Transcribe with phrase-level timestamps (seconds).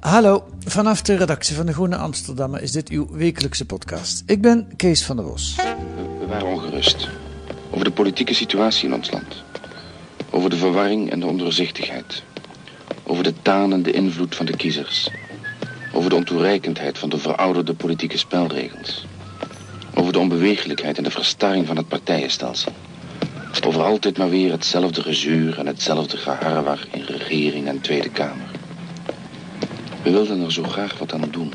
[0.00, 4.22] Hallo, vanaf de redactie van de Groene Amsterdammer is dit uw wekelijkse podcast.
[4.26, 5.56] Ik ben Kees van der Bos.
[6.18, 7.08] We waren ongerust
[7.70, 9.42] over de politieke situatie in ons land.
[10.30, 12.22] Over de verwarring en de ondoorzichtigheid.
[13.06, 15.10] Over de tanende invloed van de kiezers.
[15.92, 19.06] Over de ontoereikendheid van de verouderde politieke spelregels.
[19.94, 22.72] Over de onbeweeglijkheid en de verstarring van het partijenstelsel.
[23.66, 28.49] Over altijd maar weer hetzelfde gezuur en hetzelfde geharrewar in regering en Tweede Kamer.
[30.02, 31.52] We wilden er zo graag wat aan doen.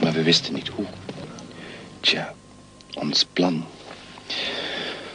[0.00, 0.86] Maar we wisten niet hoe.
[2.00, 2.34] Tja,
[2.94, 3.64] ons plan.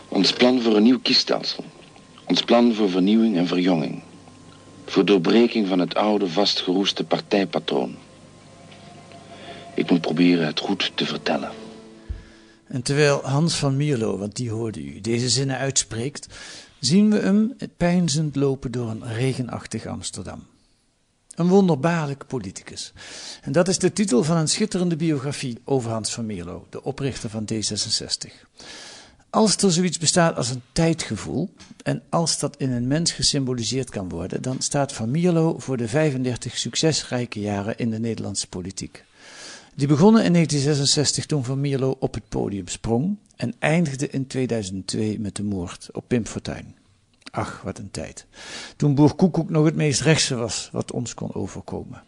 [0.08, 1.64] Ons plan voor een nieuw kiesstelsel.
[2.26, 4.04] Ons plan voor vernieuwing en verjonging.
[4.86, 7.96] Voor doorbreking van het oude, vastgeroeste partijpatroon.
[9.76, 11.52] Ik moet proberen het goed te vertellen.
[12.68, 16.28] En terwijl Hans van Mierlo, want die hoorde u, deze zinnen uitspreekt,
[16.80, 20.44] zien we hem pijnzend lopen door een regenachtig Amsterdam.
[21.36, 22.94] Een wonderbaarlijk politicus.
[23.42, 27.30] En dat is de titel van een schitterende biografie over Hans van Mierlo, de oprichter
[27.30, 28.32] van D66.
[29.30, 34.10] Als er zoiets bestaat als een tijdgevoel, en als dat in een mens gesymboliseerd kan
[34.10, 39.04] worden, dan staat Van Mierlo voor de 35 succesrijke jaren in de Nederlandse politiek.
[39.76, 45.20] Die begonnen in 1966 toen Van Mierlo op het podium sprong en eindigde in 2002
[45.20, 46.76] met de moord op Pim Fortuyn.
[47.36, 48.26] Ach, wat een tijd.
[48.76, 52.04] Toen Boer Koekoek nog het meest rechtse was wat ons kon overkomen.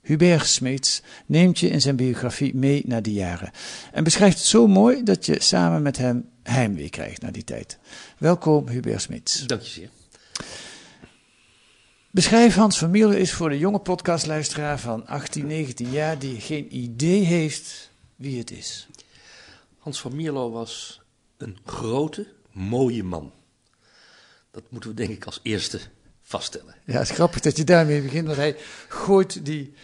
[0.00, 3.50] Hubert Smeets neemt je in zijn biografie mee naar die jaren
[3.92, 7.78] en beschrijft het zo mooi dat je samen met hem heimwee krijgt naar die tijd.
[8.18, 9.46] Welkom Hubert Smeets.
[9.46, 9.90] Dank je zeer.
[12.10, 16.76] Beschrijf Hans van Mierlo is voor de jonge podcastluisteraar van 18, 19 jaar die geen
[16.76, 18.88] idee heeft wie het is.
[19.78, 21.00] Hans van Mierlo was
[21.36, 23.32] een grote, mooie man.
[24.50, 25.80] Dat moeten we denk ik als eerste
[26.22, 26.74] vaststellen.
[26.84, 28.56] Ja, het is grappig dat je daarmee begint, want hij
[28.88, 29.74] gooit die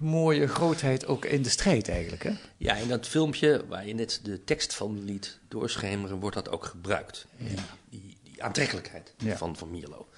[0.00, 2.22] mooie grootheid ook in de strijd eigenlijk.
[2.22, 2.30] Hè?
[2.56, 6.64] Ja, in dat filmpje waar je net de tekst van liet doorschemeren, wordt dat ook
[6.64, 7.26] gebruikt.
[7.36, 7.48] Die,
[7.90, 9.36] die, die aantrekkelijkheid Ja.
[9.36, 10.08] van Van Mierlo.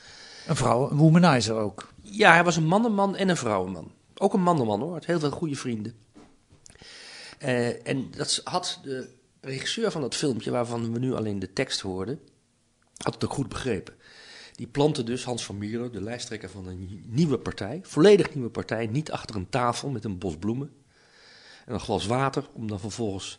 [0.46, 1.92] Een vrouw, een womanizer ook.
[2.02, 3.92] Ja, hij was een mannenman en een vrouwenman.
[4.16, 5.94] Ook een mannenman hoor, had heel veel goede vrienden.
[7.38, 9.08] Eh, en dat had de
[9.40, 12.20] regisseur van dat filmpje, waarvan we nu alleen de tekst hoorden,
[13.02, 13.94] had het ook goed begrepen.
[14.54, 18.86] Die plantte dus Hans van Mierlo, de lijsttrekker van een nieuwe partij, volledig nieuwe partij,
[18.86, 20.72] niet achter een tafel met een bos bloemen
[21.66, 23.38] en een glas water, om dan vervolgens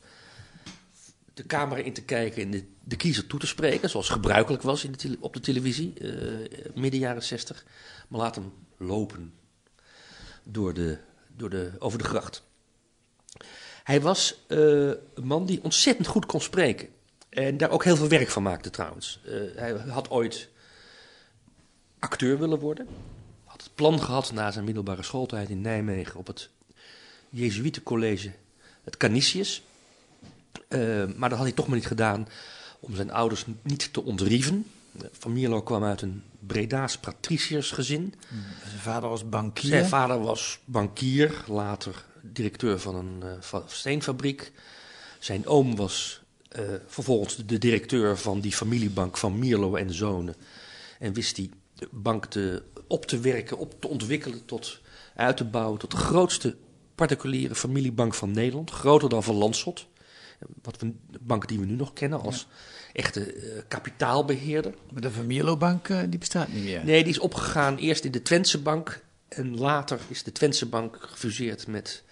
[1.34, 4.84] de camera in te kijken en de, de kiezer toe te spreken, zoals gebruikelijk was
[4.84, 7.66] in op de televisie, eh, midden jaren 60.
[8.08, 9.34] Maar laat hem lopen
[10.44, 10.98] door de,
[11.36, 12.44] door de, over de gracht.
[13.84, 16.88] Hij was eh, een man die ontzettend goed kon spreken.
[17.32, 19.20] En daar ook heel veel werk van maakte trouwens.
[19.26, 20.50] Eh, hij had ooit
[22.00, 22.88] acteur willen worden.
[23.44, 26.50] Had het plan gehad na zijn middelbare schooltijd in Nijmegen op het
[27.30, 28.32] Jezuïetencollege,
[28.84, 29.64] het Canisius.
[30.68, 30.80] Eh,
[31.16, 32.28] maar dat had hij toch maar niet gedaan
[32.80, 34.66] om zijn ouders niet te ontrieven.
[35.12, 38.14] Van Mierlo kwam uit een Breda's patriciërsgezin.
[38.68, 39.70] Zijn vader was bankier.
[39.70, 44.52] Zijn vader was bankier, later directeur van een eh, steenfabriek.
[45.20, 46.21] Zijn oom was
[46.52, 50.36] eh, vervolgens de directeur van die familiebank van Mierlo en Zonen.
[51.00, 51.50] En wist die
[51.92, 54.82] bank te, op te werken, op te ontwikkelen, tot
[55.16, 56.56] uit te bouwen tot de grootste
[56.96, 58.72] particuliere familiebank van Nederland.
[58.72, 59.88] Groter dan Van Landschot.
[60.62, 62.48] Wat we, de bank die we nu nog kennen als
[62.94, 64.74] echte eh, kapitaalbeheerder.
[64.92, 66.86] Maar de Van Mierlo Bank, eh, die bestaat niet meer.
[66.86, 69.04] Nee, die is opgegaan eerst in de Twentse Bank.
[69.28, 72.04] En later is de Twentse Bank gefuseerd met,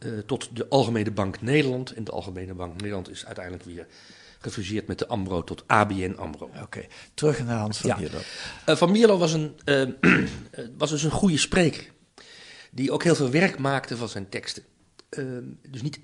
[0.00, 1.92] eh, tot de Algemene Bank Nederland.
[1.92, 3.86] En de Algemene Bank Nederland is uiteindelijk weer
[4.38, 6.50] gefuseerd met de Ambro tot ABN Ambro.
[6.62, 7.96] Oké, terug naar Hans van Ja.
[7.96, 8.18] Mierlo.
[8.64, 9.88] Eh, Van Mierlo was, een, eh,
[10.78, 11.86] was dus een goede spreker.
[12.70, 14.62] Die ook heel veel werk maakte van zijn teksten.
[15.68, 16.00] Dus niet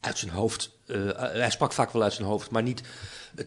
[0.00, 0.78] uit zijn hoofd.
[1.16, 2.82] hij sprak vaak wel uit zijn hoofd, maar niet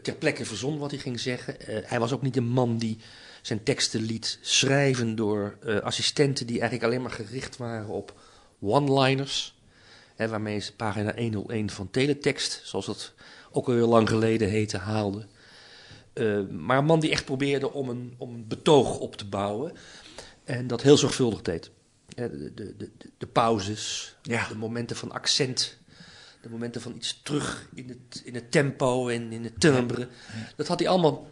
[0.02, 1.56] ter plekke verzon wat hij ging zeggen.
[1.86, 2.98] Hij was ook niet een man die
[3.42, 8.20] zijn teksten liet schrijven door assistenten die eigenlijk alleen maar gericht waren op
[8.62, 9.58] one-liners.
[10.16, 13.14] Waarmee ze pagina 101 van teletext, zoals dat
[13.52, 15.26] ook al heel lang geleden heette, haalde.
[16.14, 19.74] Eh, maar een man die echt probeerde om een, om een betoog op te bouwen.
[20.44, 21.72] En dat heel zorgvuldig deed.
[22.16, 24.48] De, de, de, de, pauzes, Ja.
[24.48, 25.78] de momenten van accent,
[26.42, 30.08] de momenten van iets terug in het, in het tempo en in het timbre.
[30.56, 31.28] Dat had hij allemaal.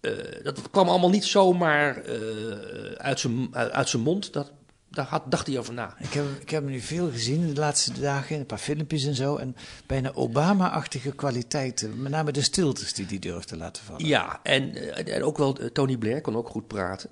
[0.00, 4.32] eh, dat kwam allemaal niet zomaar eh, uit, zijn, uit zijn mond.
[4.32, 4.52] Dat,
[4.90, 5.94] daar had, dacht hij over na.
[5.98, 9.14] Ik heb, ik heb hem nu veel gezien de laatste dagen, een paar filmpjes en
[9.14, 9.36] zo.
[9.36, 9.56] En
[9.86, 12.02] bijna Obama-achtige kwaliteiten.
[12.02, 14.06] Met name de stiltes die hij durft te laten vallen.
[14.06, 17.10] Ja, en, eh, en ook wel eh, Tony Blair kon ook goed praten.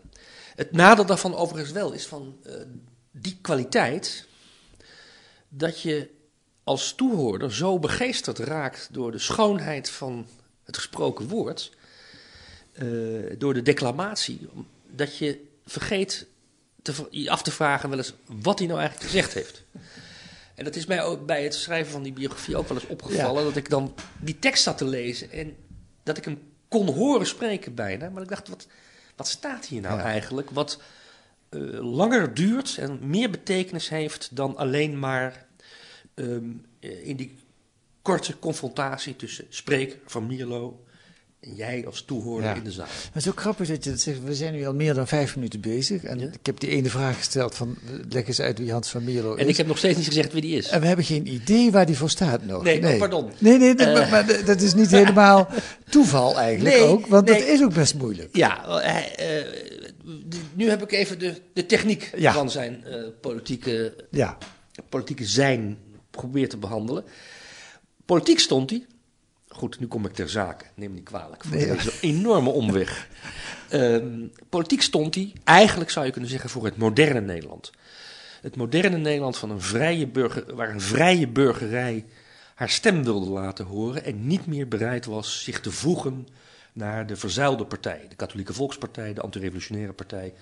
[0.54, 2.52] Het nadeel daarvan overigens wel is van uh,
[3.10, 4.26] die kwaliteit
[5.48, 6.10] dat je
[6.64, 10.26] als toehoorder zo begeesterd raakt door de schoonheid van
[10.64, 11.76] het gesproken woord,
[12.82, 14.48] uh, door de declamatie,
[14.90, 16.26] dat je vergeet
[16.94, 19.62] te, je af te vragen wel eens wat hij nou eigenlijk gezegd heeft.
[20.54, 23.44] En dat is mij ook bij het schrijven van die biografie ook wel eens opgevallen,
[23.44, 25.56] dat ik dan die tekst zat te lezen en
[26.02, 28.66] dat ik hem kon horen spreken bijna, maar ik dacht, wat,
[29.16, 30.50] wat staat hier nou eigenlijk?
[30.50, 30.80] Wat
[31.50, 35.46] uh, langer duurt en meer betekenis heeft dan alleen maar
[36.14, 37.38] um, in die
[38.02, 40.84] korte confrontatie tussen spreker van Mierlo
[41.40, 42.86] en jij als toehoorder in de zaal.
[43.12, 44.24] Het is ook grappig dat je dat zegt.
[44.24, 46.04] We zijn nu al meer dan vijf minuten bezig.
[46.04, 47.76] En ik heb die ene vraag gesteld van,
[48.08, 49.42] leg eens uit wie Hans van Mierlo is.
[49.42, 50.68] En ik heb nog steeds niet gezegd wie die is.
[50.68, 52.62] En we hebben geen idee waar die voor staat nog.
[52.62, 52.92] Nee, nee.
[52.92, 53.30] Oh, pardon.
[53.38, 54.10] Nee, nee, uh.
[54.10, 55.48] maar, dat is niet helemaal
[55.90, 57.06] toeval eigenlijk nee, ook.
[57.06, 58.36] Want dat is ook best moeilijk.
[58.36, 59.44] Ja, uh,
[60.52, 62.32] nu heb ik even de, de techniek ja.
[62.32, 64.38] van zijn uh, politieke, ja.
[64.88, 67.04] politieke zijn geprobeerd te behandelen.
[68.04, 68.86] Politiek stond hij
[69.58, 70.64] Goed, nu kom ik ter zake.
[70.74, 71.44] Neem niet kwalijk.
[71.44, 73.08] Voor nee, deze enorme omweg.
[73.72, 77.70] um, politiek stond hij, eigenlijk zou je kunnen zeggen, voor het moderne Nederland.
[78.42, 82.04] Het moderne Nederland van een vrije burger, waar een vrije burgerij
[82.54, 86.28] haar stem wilde laten horen en niet meer bereid was zich te voegen
[86.72, 88.08] naar de verzuilde partijen.
[88.08, 90.34] De Katholieke Volkspartij, de Antirevolutionaire Partij,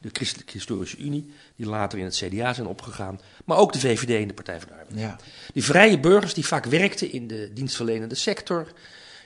[0.00, 4.20] de Christelijke Historische Unie, die later in het CDA zijn opgegaan, maar ook de VVD
[4.22, 5.00] en de Partij van de Arbeid.
[5.00, 5.18] Ja.
[5.52, 8.72] Die vrije burgers die vaak werkten in de dienstverlenende sector,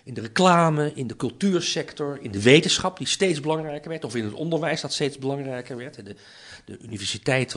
[0.05, 4.25] in de reclame, in de cultuursector, in de wetenschap, die steeds belangrijker werd, of in
[4.25, 5.95] het onderwijs dat steeds belangrijker werd.
[5.95, 6.17] De,
[6.65, 7.57] de universiteit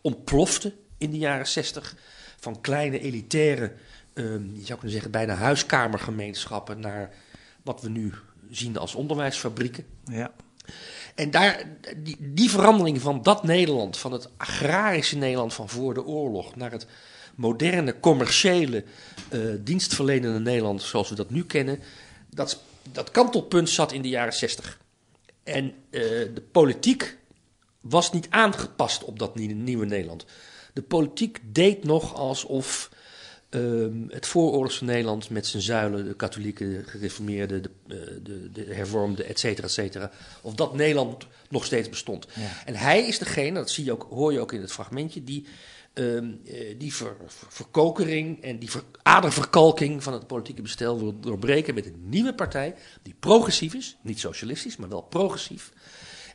[0.00, 1.96] ontplofte in de jaren zestig
[2.40, 3.72] van kleine elitaire,
[4.14, 7.14] um, je zou kunnen zeggen bijna huiskamergemeenschappen, naar
[7.62, 8.12] wat we nu
[8.50, 9.84] zien als onderwijsfabrieken.
[10.04, 10.32] Ja.
[11.14, 11.62] En daar,
[11.96, 16.70] die, die verandering van dat Nederland, van het agrarische Nederland van voor de oorlog, naar
[16.70, 16.86] het
[17.34, 18.84] moderne, commerciële,
[19.32, 21.80] uh, dienstverlenende Nederland zoals we dat nu kennen,
[22.30, 22.62] dat,
[22.92, 24.78] dat kantelpunt zat in de jaren 60.
[25.42, 26.00] En uh,
[26.34, 27.16] de politiek
[27.80, 30.24] was niet aangepast op dat nieuwe Nederland.
[30.72, 32.90] De politiek deed nog alsof
[33.54, 38.74] Um, het vooroorlogse Nederland met zijn zuilen, de katholieke, de gereformeerde, de, eh, de, de,
[38.74, 40.10] hervormde, et cetera, et cetera.
[40.42, 42.26] Of dat Nederland nog steeds bestond.
[42.64, 45.46] En hij is degene, dat zie je ook, hoor je ook in het fragmentje, die
[45.94, 46.40] um,
[46.78, 47.16] die ver,
[47.48, 52.74] verkokering en die ver, aderverkalking van het politieke bestel wil doorbreken met een nieuwe partij
[53.02, 55.72] die progressief is, niet socialistisch, maar wel progressief.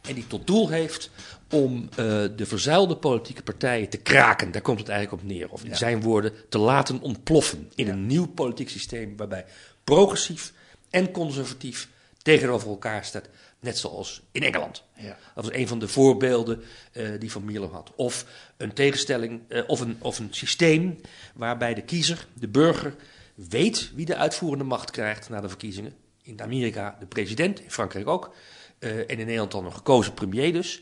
[0.02, 1.10] En die tot doel heeft
[1.50, 1.96] om uh,
[2.36, 4.52] de verzuilde politieke partijen te kraken.
[4.52, 5.50] Daar komt het eigenlijk op neer.
[5.50, 9.46] Of in zijn woorden, te laten ontploffen in een nieuw politiek systeem waarbij
[9.84, 10.54] progressief
[10.90, 11.90] en conservatief
[12.22, 13.30] tegenover elkaar staat.
[13.60, 14.84] Net zoals in Engeland.
[14.96, 15.18] Ja.
[15.36, 16.64] Dat was een van de voorbeelden
[16.94, 17.92] uh, die Van Mierlo had.
[17.96, 18.26] Of
[18.58, 21.00] een tegenstelling, uh, of, een, of een systeem
[21.34, 22.96] waarbij de kiezer, de burger,
[23.36, 25.94] weet wie de uitvoerende macht krijgt na de verkiezingen.
[26.22, 28.34] In Amerika de president, in Frankrijk ook.
[28.80, 30.82] Uh, en in Nederland dan een gekozen premier dus.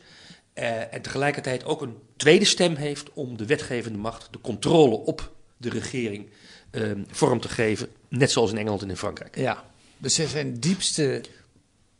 [0.54, 5.32] Uh, en tegelijkertijd ook een tweede stem heeft om de wetgevende macht, de controle op
[5.56, 6.30] de regering,
[6.70, 7.88] uh, vorm te geven.
[8.08, 9.36] Net zoals in Engeland en in Frankrijk.
[9.36, 9.64] Ja,
[9.98, 11.20] dus zijn diepste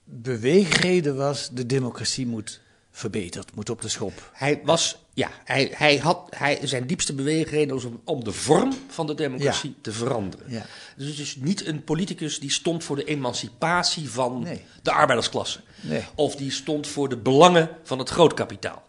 [0.04, 2.60] beweegreden was: de democratie moet
[2.90, 4.30] verbeterd, moet op de schop.
[4.32, 8.72] Hij was, ja, hij, hij had, hij, zijn diepste beweegreden was om, om de vorm
[8.88, 10.50] van de democratie te veranderen.
[10.50, 10.66] Ja.
[10.96, 14.46] Dus het is niet een politicus die stond voor de emancipatie van
[14.82, 15.60] de arbeidersklasse.
[15.80, 16.04] Nee.
[16.14, 18.86] Of die stond voor de belangen van het grootkapitaal.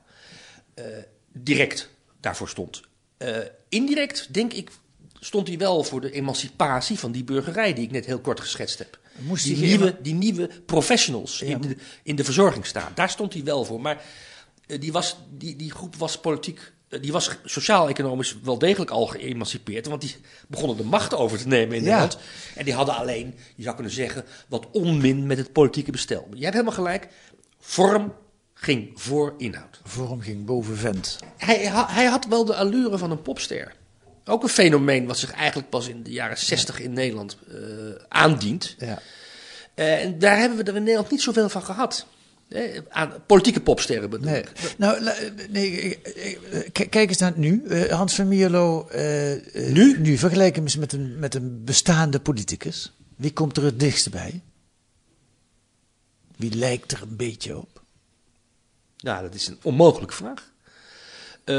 [0.76, 0.86] Uh,
[1.32, 2.82] direct daarvoor stond.
[3.18, 3.38] Uh,
[3.70, 4.72] indirect, denk ik,
[5.20, 8.78] stond hij wel voor de emancipatie van die burgerij die ik net heel kort geschetst
[8.78, 9.00] heb.
[9.16, 12.92] Moest die, nieuwe, die nieuwe professionals in, de, in de verzorging staan.
[12.96, 13.82] Daar stond hij wel voor.
[13.82, 14.04] Maar
[14.68, 19.88] uh, die, was, die, die groep was politiek die was sociaal-economisch wel degelijk al geëmancipeerd.
[19.88, 20.16] Want die
[20.48, 22.18] begonnen de macht over te nemen in Nederland.
[22.56, 26.28] En die hadden alleen, je zou kunnen zeggen, wat onmin met het politieke bestel.
[26.30, 27.08] jij hebt helemaal gelijk.
[27.60, 28.14] Vorm
[28.54, 29.80] ging voor inhoud.
[29.84, 31.20] Vorm ging boven vent.
[31.38, 33.76] Hij, hij had wel de allure van een popster.
[34.26, 37.58] Ook een fenomeen wat zich eigenlijk pas in de jaren zestig in Nederland uh,
[38.08, 38.76] aandient.
[38.78, 39.02] Ja.
[39.76, 42.06] Uh, en daar hebben we er in Nederland niet zoveel van gehad.
[42.50, 44.44] Eh, aan politieke popsterren bedoel nee.
[44.78, 45.12] Nou,
[45.50, 46.00] nee,
[46.72, 47.64] kijk eens naar nu.
[47.90, 48.88] Hans van Mierlo.
[48.96, 50.00] Uh, nu?
[50.00, 52.94] Nu, vergelijk hem eens met een, met een bestaande politicus.
[53.16, 54.42] Wie komt er het dichtst bij?
[56.36, 57.82] Wie lijkt er een beetje op?
[58.98, 60.52] Nou, dat is een onmogelijke vraag.
[61.46, 61.56] Uh,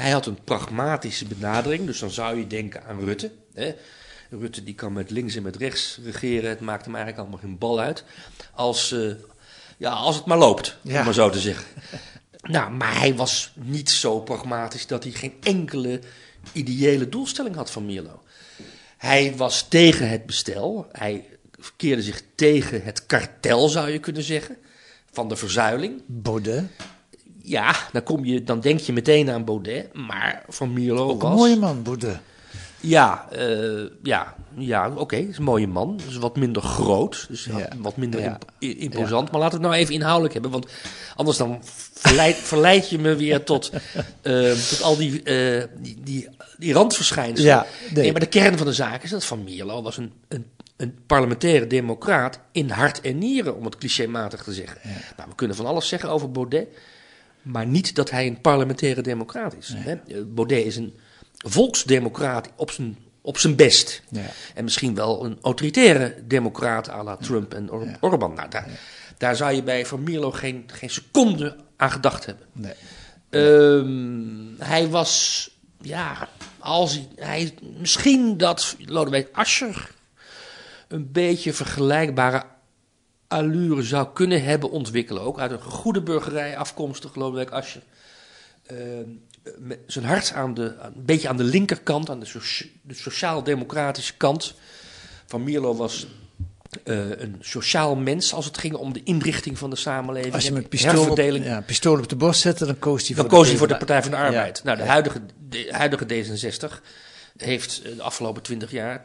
[0.00, 3.32] hij had een pragmatische benadering, dus dan zou je denken aan Rutte.
[3.54, 3.74] Hè?
[4.30, 7.58] Rutte die kan met links en met rechts regeren, het maakt hem eigenlijk allemaal geen
[7.58, 8.04] bal uit.
[8.52, 9.14] Als, uh,
[9.76, 10.98] Ja, als het maar loopt, Ja.
[10.98, 11.64] om maar zo te zeggen.
[12.42, 16.00] Nou, maar hij was niet zo pragmatisch dat hij geen enkele
[16.52, 18.22] ideële doelstelling had van Mierlo.
[18.96, 20.86] Hij was tegen het bestel.
[20.92, 21.24] Hij
[21.76, 24.56] keerde zich tegen het kartel, zou je kunnen zeggen,
[25.12, 26.02] van de verzuiling.
[26.06, 26.64] Baudet.
[27.42, 31.28] Ja, dan, kom je, dan denk je meteen aan Baudet, maar Van Mierlo Ook een
[31.28, 31.38] was...
[31.38, 32.18] mooie man, Baudet.
[32.80, 36.00] Ja, eh, ja, ja oké, is een mooie man.
[36.08, 37.68] Is wat minder groot, dus Ja.
[37.78, 38.26] wat minder Ja.
[38.26, 39.30] imp- i- imposant.
[39.30, 40.66] Maar laten we het nou even inhoudelijk hebben, want
[41.16, 41.58] anders dan
[41.94, 43.70] verleid, verleid je me weer tot,
[44.22, 46.28] eh, tot al die, eh, die, die,
[46.58, 47.50] die randverschijnselen.
[47.50, 48.02] Ja, nee.
[48.02, 48.12] nee.
[48.12, 51.66] maar de kern van de zaak is dat Van Mierlo was een, een, een parlementaire
[51.66, 54.80] democraat in hart en nieren, om het clichématig te zeggen.
[55.16, 56.66] Nou, we kunnen van alles zeggen over Baudet,
[57.42, 59.74] maar niet dat hij een parlementaire democraat is.
[59.76, 59.96] Hè?
[60.24, 60.94] Baudet is een
[61.50, 64.02] volksdemocraat op zijn, op zijn best.
[64.08, 64.26] Ja.
[64.54, 68.34] En misschien wel een autoritaire democraat à la Trump en Or- Orbán.
[68.34, 68.68] Nou, daar,
[69.18, 72.46] daar zou je bij Van Mierlo geen, geen seconde aan gedacht hebben.
[72.52, 72.74] Nee.
[73.30, 75.50] Ehm, hij was,
[75.80, 79.94] ja, als hij, hij, misschien dat Lodewijk Asscher
[80.88, 82.42] een beetje vergelijkbare
[83.28, 85.22] allure zou kunnen hebben ontwikkelen.
[85.22, 87.82] Ook uit een goede burgerij afkomstig, Lodewijk Asscher.
[88.66, 89.35] Met
[89.86, 94.54] zijn hart aan de, een beetje aan de linkerkant, aan de, socia- de sociaal-democratische kant.
[95.26, 96.06] Van Mierlo was
[96.84, 100.34] eh, een sociaal mens als het ging om de inrichting van de samenleving.
[100.34, 103.26] Als je met pistool op, ja, pistool op de borst zette, dan koos hij voor
[103.26, 103.76] koos de hij voor de.
[103.76, 104.56] Partij van de Arbeid.
[104.56, 104.62] Ja.
[104.64, 106.80] Nou, de huidige, de huidige D66
[107.36, 109.04] heeft eh, de afgelopen twintig jaar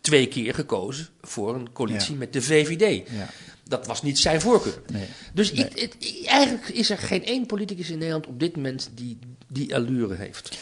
[0.00, 2.18] twee keer gekozen voor een coalitie Ja.
[2.18, 3.08] met de VVD.
[3.10, 3.28] Ja.
[3.68, 4.80] Dat was niet zijn voorkeur.
[4.92, 5.06] Nee.
[5.34, 8.90] Dus ik- het- ik- eigenlijk is er geen één politicus in Nederland op dit moment
[8.94, 10.58] die die allure heeft.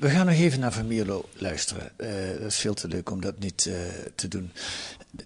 [0.00, 1.90] We gaan nog even naar Van Mierlo luisteren.
[1.96, 3.74] Eh, dat is veel te leuk om dat niet eh,
[4.14, 4.50] te doen.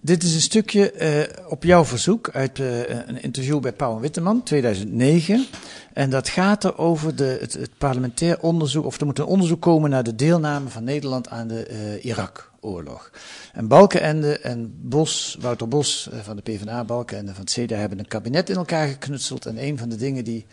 [0.00, 5.46] Dit is een stukje eh, op jouw verzoek uit een interview bij Pauw Witteman, 2009.
[5.92, 9.62] En dat gaat er over de, het, het parlementair onderzoek, of er moet een onderzoek
[9.62, 13.10] komen naar de deelname van Nederland aan de Irak-oorlog.
[13.52, 18.08] En Balkenende en Bos, Wouter Bos van de PvdA, Balkenende van het CDA hebben een
[18.08, 19.46] kabinet in elkaar geknutseld.
[19.46, 20.46] En een van de dingen die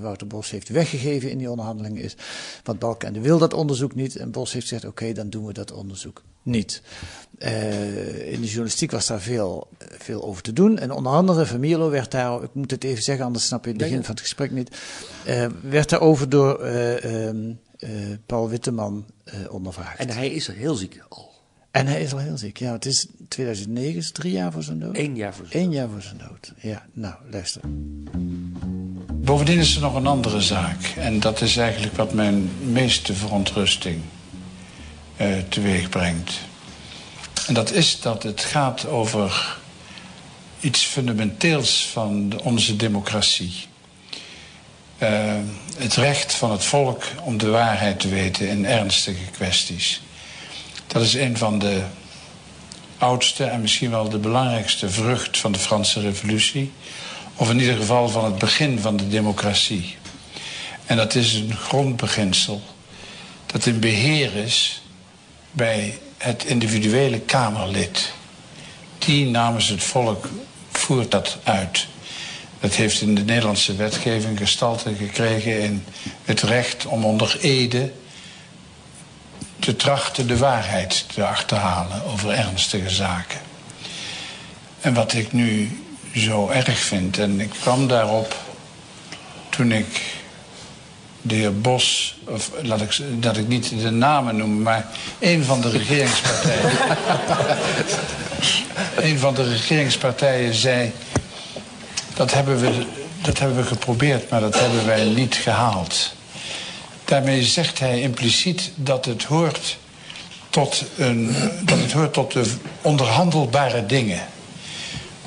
[0.00, 2.16] Wouter Bos heeft weggegeven in die onderhandelingen is.
[2.64, 4.16] Want Balkenende wil dat onderzoek niet.
[4.16, 6.82] En Bos heeft gezegd: oké, dan doen we dat onderzoek niet.
[7.38, 10.78] Eh, in de journalistiek was daar veel, eh, veel over te doen.
[10.78, 13.70] En onder andere Van Mierlo werd daar, ik moet het even zeggen, anders snap je
[13.70, 14.76] het begin van het gesprek niet.
[15.24, 17.90] eh, werd daarover door eh, ehm, eh,
[18.26, 19.98] Paul Witteman eh, ondervraagd.
[19.98, 21.32] En hij is er heel ziek al.
[21.70, 22.56] En hij is al heel ziek.
[22.58, 24.96] Ja, het is 2009, is drie jaar voor zijn dood?
[24.96, 26.52] Eén jaar voor zijn Eén jaar voor zijn dood.
[26.60, 27.60] Ja, nou, luister.
[29.24, 30.92] Bovendien is er nog een andere zaak.
[30.96, 34.00] En dat is eigenlijk wat mijn meeste verontrusting
[35.16, 36.32] eh, teweeg brengt.
[37.46, 39.56] En dat is dat het gaat over
[40.60, 43.52] iets fundamenteels van onze democratie.
[44.98, 45.34] Eh,
[45.76, 50.02] het recht van het volk om de waarheid te weten in ernstige kwesties.
[50.86, 51.82] Dat is een van de
[52.98, 56.72] oudste en misschien wel de belangrijkste vrucht van de Franse Revolutie.
[57.36, 59.96] Of in ieder geval van het begin van de democratie.
[60.86, 62.62] En dat is een grondbeginsel
[63.46, 64.82] dat in beheer is
[65.50, 68.12] bij het individuele Kamerlid.
[68.98, 70.28] Die namens het volk
[70.72, 71.86] voert dat uit.
[72.60, 75.84] Dat heeft in de Nederlandse wetgeving gestalte gekregen in
[76.24, 77.92] het recht om onder ede
[79.58, 83.40] te trachten de waarheid te achterhalen over ernstige zaken.
[84.80, 85.78] En wat ik nu
[86.14, 88.36] zo erg vind, en ik kwam daarop
[89.48, 90.02] toen ik
[91.22, 94.86] de heer Bos, of laat ik, dat ik niet de namen noem, maar
[95.18, 96.70] een van de regeringspartijen.
[99.10, 100.92] een van de regeringspartijen zei.
[102.14, 102.86] Dat hebben, we,
[103.22, 106.12] dat hebben we geprobeerd, maar dat hebben wij niet gehaald.
[107.04, 109.76] Daarmee zegt hij impliciet dat het hoort
[110.50, 112.52] tot, een, dat het hoort tot de
[112.82, 114.20] onderhandelbare dingen.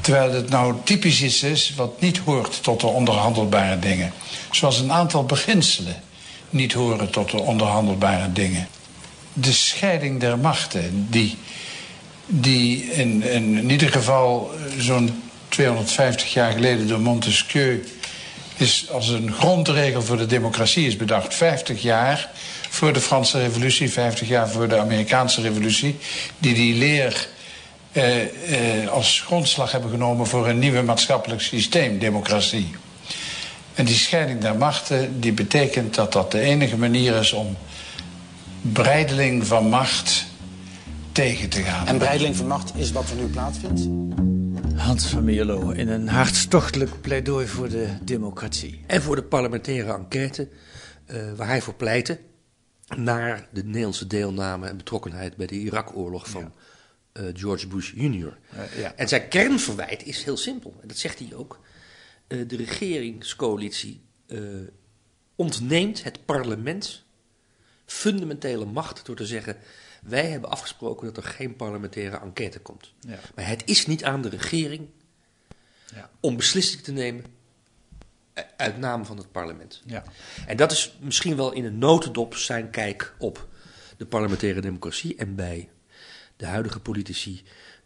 [0.08, 4.14] Terwijl het nou typisch iets is wat niet hoort tot de onderhandelbare dingen.
[4.52, 6.02] Zoals een aantal beginselen
[6.50, 8.68] niet horen tot de onderhandelbare dingen.
[9.34, 11.38] De scheiding der machten, die,
[12.26, 17.84] die in, in, in ieder geval eh, zo'n 250 jaar geleden door Montesquieu
[18.58, 21.36] is als een grondregel voor de democratie is bedacht.
[21.36, 22.30] 50 jaar
[22.70, 25.98] voor de Franse revolutie, 50 jaar voor de Amerikaanse revolutie,
[26.38, 27.28] die die leer
[28.90, 32.76] als grondslag hebben genomen voor een nieuwe maatschappelijk systeem, democratie.
[33.74, 37.58] En die scheiding der machten, die betekent dat dat de enige manier is om
[38.62, 40.26] breideling van macht
[41.12, 41.88] tegen te gaan.
[41.88, 43.88] En breideling van macht is wat er nu plaatsvindt?
[44.76, 48.84] Hans van Mierlo in een hartstochtelijk pleidooi voor de democratie.
[48.88, 50.48] En voor de parlementaire enquête
[51.08, 52.20] uh, waar hij voor pleitte
[52.96, 56.52] naar de Nederlandse deelname en betrokkenheid bij de Irak-oorlog van ja.
[57.20, 58.38] Uh, George Bush Jr.
[58.56, 58.96] Uh, ja.
[58.96, 61.60] En zijn kernverwijt is heel simpel, en dat zegt hij ook.
[62.28, 64.02] de regeringscoalitie
[65.36, 67.04] ontneemt het parlement
[67.86, 69.58] fundamentele macht door te zeggen:
[70.02, 72.94] wij hebben afgesproken dat er geen parlementaire enquête komt.
[73.00, 73.20] Ja.
[73.36, 74.88] Maar het is niet aan de regering
[75.94, 76.10] ja.
[76.20, 77.26] om beslissingen te nemen
[78.58, 79.82] uit naam van het parlement.
[79.86, 80.04] Ja.
[80.48, 83.48] En dat is misschien wel in een notendop zijn kijk op
[83.98, 85.70] de parlementaire democratie en bij
[86.38, 87.44] de huidige politici,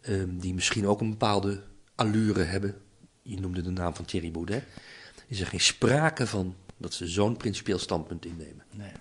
[0.08, 1.62] um, die misschien ook een bepaalde
[1.94, 2.74] allure hebben.
[3.22, 4.64] Je noemde de naam van Thierry Baudet.
[5.26, 8.64] Is er geen sprake van dat ze zo'n principieel standpunt innemen.
[8.70, 8.92] Nee.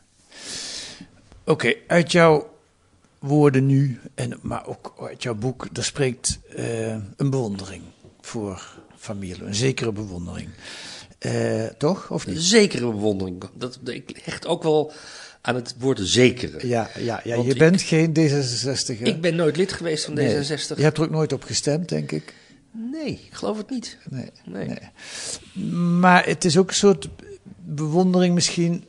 [1.43, 2.60] Oké, uit jouw
[3.20, 7.84] woorden nu, en, maar ook uit jouw boek, daar spreekt uh, een bewondering
[8.22, 10.50] voor familie, een zekere bewondering.
[11.25, 12.12] Uh, toch?
[12.12, 12.36] Of niet?
[12.36, 13.43] Een zekere bewondering.
[13.53, 14.93] Dat, ik hecht ook wel
[15.41, 16.67] aan het woord zekere.
[16.67, 19.01] Ja, ja, ja je bent geen D66.
[19.01, 20.36] Ik ben nooit lid geweest van nee.
[20.36, 20.75] D66.
[20.75, 22.33] Je hebt er ook nooit op gestemd, denk ik.
[22.71, 23.98] Nee, ik geloof het niet.
[24.10, 24.67] Nee, nee.
[24.67, 25.74] nee.
[26.00, 27.10] Maar het is ook een soort
[27.57, 28.83] bewondering misschien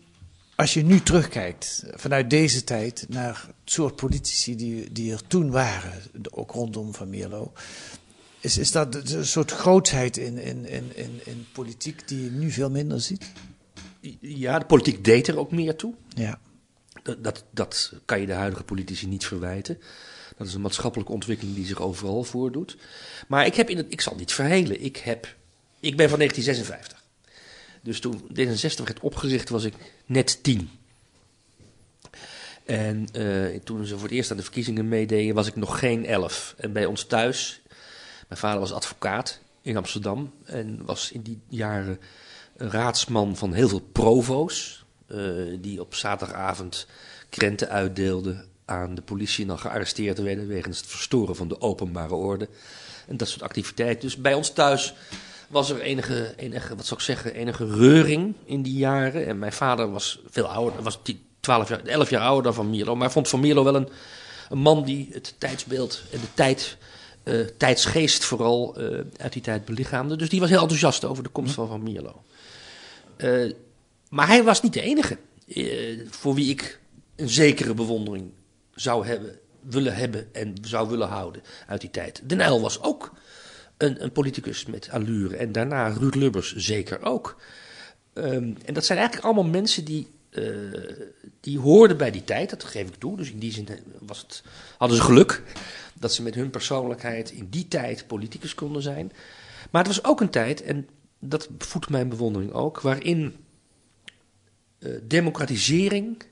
[0.55, 5.51] als je nu terugkijkt vanuit deze tijd naar het soort politici die, die er toen
[5.51, 7.53] waren, ook rondom Van Mierlo.
[8.41, 12.51] Is, is dat een soort grootsheid in, in, in, in, in politiek die je nu
[12.51, 13.33] veel minder ziet?
[14.21, 15.95] Ja, de politiek deed er ook meer toe.
[16.15, 16.41] Ja.
[17.03, 19.79] Dat, dat, dat kan je de huidige politici niet verwijten.
[20.37, 22.77] Dat is een maatschappelijke ontwikkeling die zich overal voordoet.
[23.29, 24.83] Maar ik, heb in het, ik zal niet verhelen.
[24.83, 25.37] Ik, heb,
[25.81, 27.03] ik ben van 1956.
[27.83, 29.75] Dus toen D66 werd opgericht was ik
[30.07, 30.71] net tien.
[32.65, 36.07] En uh, toen ze voor het eerst aan de verkiezingen meededen was ik nog geen
[36.07, 36.55] elf.
[36.59, 37.63] En bij ons thuis,
[38.29, 42.01] mijn vader was advocaat in Amsterdam en was in die jaren
[42.57, 44.82] raadsman van heel veel provo's.
[45.13, 46.87] Uh, die op zaterdagavond
[47.29, 52.15] krenten uitdeelden aan de politie en dan gearresteerd werden wegens het verstoren van de openbare
[52.15, 52.49] orde.
[53.07, 54.01] En dat soort activiteiten.
[54.01, 54.95] Dus bij ons thuis
[55.49, 59.27] was er enige, enige, wat zou ik zeggen, enige reuring in die jaren.
[59.27, 60.99] En mijn vader was veel ouder, was
[61.41, 62.97] 12 jaar, 11 jaar ouder dan Van Mierlo.
[62.97, 63.89] Maar vond Van Mierlo wel een,
[64.49, 66.77] een man die het tijdsbeeld en de tijd,
[67.25, 70.17] uh, tijdsgeest vooral uh, uit die tijd belichaamde.
[70.17, 72.23] Dus die was heel enthousiast over de komst van Van Mierlo.
[73.17, 73.53] Uh,
[74.13, 75.19] maar hij was niet de enige
[76.11, 76.81] voor wie ik
[77.17, 78.31] een zekere bewondering
[78.75, 82.23] zou hebben, willen hebben en zou willen houden uit die tijd.
[82.25, 83.13] Den Uyl was ook
[83.77, 85.37] een, een politicus met allure.
[85.37, 87.41] En daarna Ruud Lubbers zeker ook.
[88.15, 90.81] Um, en dat zijn eigenlijk allemaal mensen die, uh,
[91.41, 93.17] die hoorden bij die tijd, dat geef ik toe.
[93.17, 94.43] Dus in die zin was het,
[94.79, 95.43] hadden ze geluk
[95.95, 99.13] dat ze met hun persoonlijkheid in die tijd politicus konden zijn.
[99.71, 103.37] Maar het was ook een tijd, en dat voedt mijn bewondering ook, waarin
[104.83, 106.23] uh, democratisering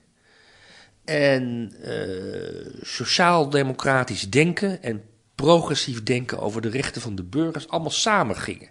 [1.05, 5.03] en uh, sociaal-democratisch denken en
[5.35, 8.69] progressief denken over de rechten van de burgers allemaal samen gingen.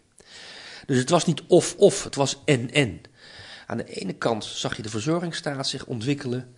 [0.86, 3.00] Dus het was niet of-of, het was en-en.
[3.66, 6.54] Aan de ene kant zag je de verzorgingsstaat zich ontwikkelen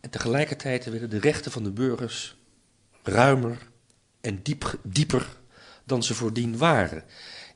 [0.00, 2.36] en tegelijkertijd werden de rechten van de burgers
[3.02, 3.58] ruimer
[4.20, 5.26] en diep, dieper
[5.84, 7.04] dan ze voordien waren.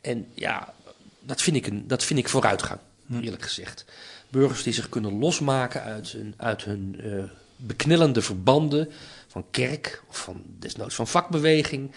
[0.00, 0.74] En ja,
[1.20, 3.20] dat vind ik, een, dat vind ik vooruitgang, hm.
[3.20, 3.84] eerlijk gezegd.
[4.30, 7.24] Burgers die zich kunnen losmaken uit hun, uit hun uh,
[7.56, 8.90] beknellende verbanden
[9.26, 11.90] van kerk of van desnoods van vakbeweging,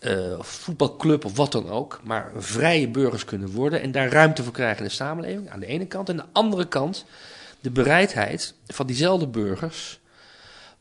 [0.00, 4.42] uh, of voetbalclub of wat dan ook, maar vrije burgers kunnen worden en daar ruimte
[4.42, 6.08] voor krijgen in de samenleving aan de ene kant.
[6.08, 7.04] En aan de andere kant
[7.60, 10.00] de bereidheid van diezelfde burgers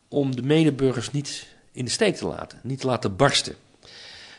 [0.08, 3.56] om de medeburgers niet in de steek te laten, niet te laten barsten.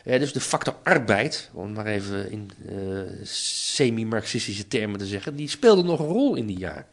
[0.03, 5.49] Ja, dus de factor arbeid, om maar even in uh, semi-marxistische termen te zeggen, die
[5.49, 6.85] speelde nog een rol in die jaren.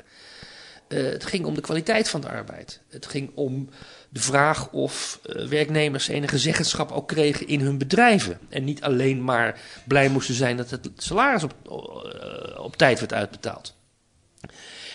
[0.88, 2.80] Uh, het ging om de kwaliteit van de arbeid.
[2.88, 3.68] Het ging om
[4.08, 8.38] de vraag of werknemers enige zeggenschap ook kregen in hun bedrijven.
[8.48, 11.54] En niet alleen maar blij moesten zijn dat het salaris op,
[12.58, 13.76] op tijd werd uitbetaald.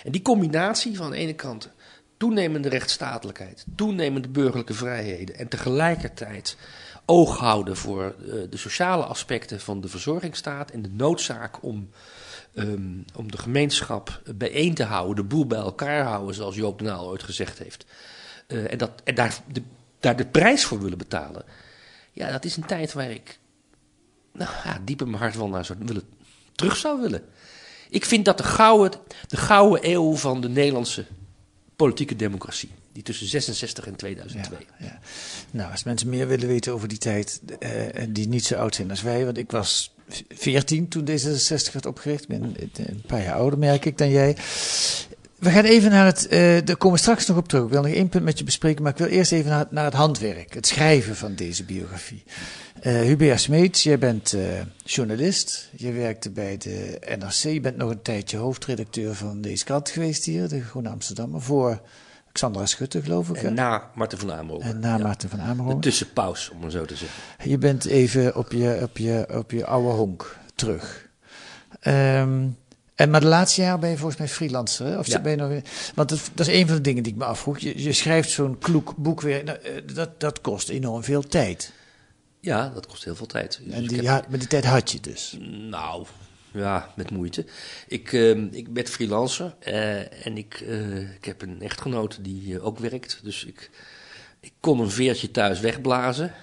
[0.03, 1.69] En die combinatie van aan de ene kant
[2.17, 6.57] toenemende rechtsstatelijkheid, toenemende burgerlijke vrijheden en tegelijkertijd
[7.05, 11.89] oog houden voor uh, de sociale aspecten van de verzorgingsstaat en de noodzaak om,
[12.53, 16.85] um, om de gemeenschap bijeen te houden, de boel bij elkaar houden, zoals Joop de
[16.85, 17.85] Naal ooit gezegd heeft.
[18.47, 19.61] Uh, en dat, en daar, de,
[19.99, 21.43] daar de prijs voor willen betalen.
[22.11, 23.39] Ja, dat is een tijd waar ik
[24.31, 26.03] nou, ja, diep in mijn hart wel naar zou willen,
[26.55, 27.23] terug zou willen.
[27.89, 31.05] Ik vind dat de gouden, de gouden eeuw van de Nederlandse
[31.75, 32.71] politieke democratie.
[32.95, 34.57] Die tussen 66 en 2002.
[34.79, 34.99] Ja.
[35.51, 37.69] Nou, als mensen meer willen weten over die tijd, uh,
[38.09, 39.93] die niet zo oud zijn als wij, want ik was
[40.29, 42.21] 14 toen D66 werd opgericht.
[42.21, 44.35] Ik ben een paar jaar ouder, merk ik, dan jij.
[45.39, 46.31] We gaan even naar het, uh,
[46.65, 47.63] daar komen we straks nog op terug.
[47.63, 49.85] Ik wil nog één punt met je bespreken, maar ik wil eerst even naar, naar
[49.85, 52.23] het handwerk, het schrijven van deze biografie.
[52.83, 54.35] Uh, Hubert Smeets, jij bent
[54.83, 59.89] journalist, je werkte bij de NRC, je bent nog een tijdje hoofdredacteur van deze krant
[59.89, 61.81] geweest hier, de Groene Amsterdammer, voor
[62.35, 63.43] Xandra Schutte, geloof ik.
[63.43, 64.67] En na Marten van Amerongen.
[64.67, 65.03] En na ja.
[65.03, 65.75] Marten van Amerongen.
[65.75, 67.49] De tussenpaus, om het zo te zeggen.
[67.49, 71.09] Je bent even op je, op je, op je oude honk terug.
[71.81, 72.57] Um,
[72.95, 74.85] en maar de laatste jaren ben je volgens mij freelancer.
[74.85, 74.97] Hè?
[74.97, 75.21] Of ja.
[75.21, 75.49] ben je nog,
[75.95, 77.59] want dat, dat, is een van de dingen die ik me afvroeg.
[77.59, 79.43] Je, je schrijft zo'n kloek boek weer.
[79.43, 79.57] Nou,
[79.93, 81.73] dat, dat kost enorm veel tijd.
[82.39, 83.59] Ja, dat kost heel veel tijd.
[83.63, 84.05] Dus en die, heb...
[84.05, 85.37] ja, maar die tijd had je dus?
[85.69, 86.05] Nou,
[86.55, 87.45] ja, met moeite.
[87.87, 92.79] Ik, uh, ik ben freelancer uh, en ik, uh, ik heb een echtgenote die ook
[92.79, 93.19] werkt.
[93.23, 93.69] Dus ik,
[94.39, 96.33] ik kon een veertje thuis wegblazen.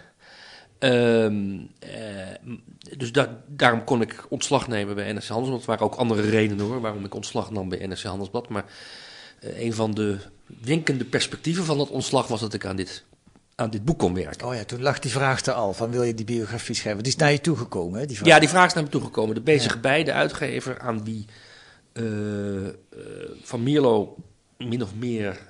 [0.79, 1.67] Uh,
[2.97, 5.61] dus da daarom kon ik ontslag nemen bij NRC Handelsblad.
[5.61, 8.49] Er waren ook andere redenen hoor, waarom ik ontslag nam bij NRC Handelsblad.
[8.49, 8.65] Maar
[9.41, 10.19] een van de
[10.61, 13.05] winkende perspectieven van dat ontslag was dat ik aan dit,
[13.55, 14.47] aan dit boek kon werken.
[14.47, 17.03] Oh ja, toen lag die vraag er al, van wil je die biografie schrijven?
[17.03, 18.07] Die is naar je toegekomen hè?
[18.07, 18.29] Die vraag.
[18.29, 19.35] Ja, die vraag is naar me toegekomen.
[19.35, 19.81] De bezige ja.
[19.81, 21.25] bij, de uitgever aan wie
[21.93, 22.69] uh,
[23.43, 24.17] Van Mierlo
[24.57, 25.41] min of meer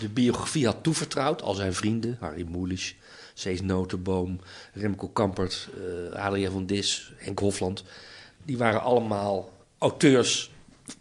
[0.00, 1.42] de biografie had toevertrouwd.
[1.42, 2.94] Al zijn vrienden, Harry Moelisch,
[3.34, 4.40] Cees Notenboom,
[4.72, 5.68] Remco Kampert,
[6.12, 7.84] uh, Adriaan van Dis, Henk Hofland.
[8.44, 10.50] Die waren allemaal auteurs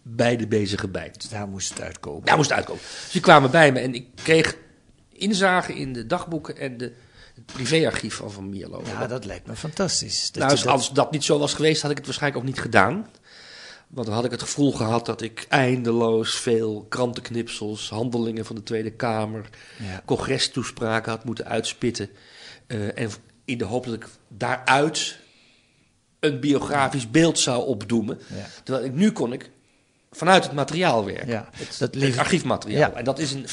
[0.01, 1.11] bij de bezige bij.
[1.17, 2.25] Dus daar moest het uitkomen.
[2.25, 2.83] Daar moest het uitkomen.
[2.83, 4.55] Dus die kwamen bij me en ik kreeg
[5.19, 6.93] inzage in de dagboeken en de,
[7.35, 8.81] het privéarchief van Van Mierlo.
[8.85, 10.31] Ja, dat lijkt me fantastisch.
[10.31, 10.71] Dat nou, als, dat...
[10.71, 13.07] als dat niet zo was geweest, had ik het waarschijnlijk ook niet gedaan.
[13.87, 18.63] Want dan had ik het gevoel gehad dat ik eindeloos veel krantenknipsels, handelingen van de
[18.63, 20.01] Tweede Kamer, ja.
[20.05, 22.09] congrestoespraken had moeten uitspitten.
[22.67, 23.09] Uh, en
[23.45, 25.17] in de hoop dat ik daaruit
[26.19, 28.19] een biografisch beeld zou opdoemen.
[28.27, 28.45] Ja.
[28.63, 29.49] Terwijl ik nu kon ik
[30.11, 31.27] vanuit het materiaal werken.
[31.27, 32.95] Ja, het, dat het archiefmateriaal.
[32.95, 33.47] En dat is een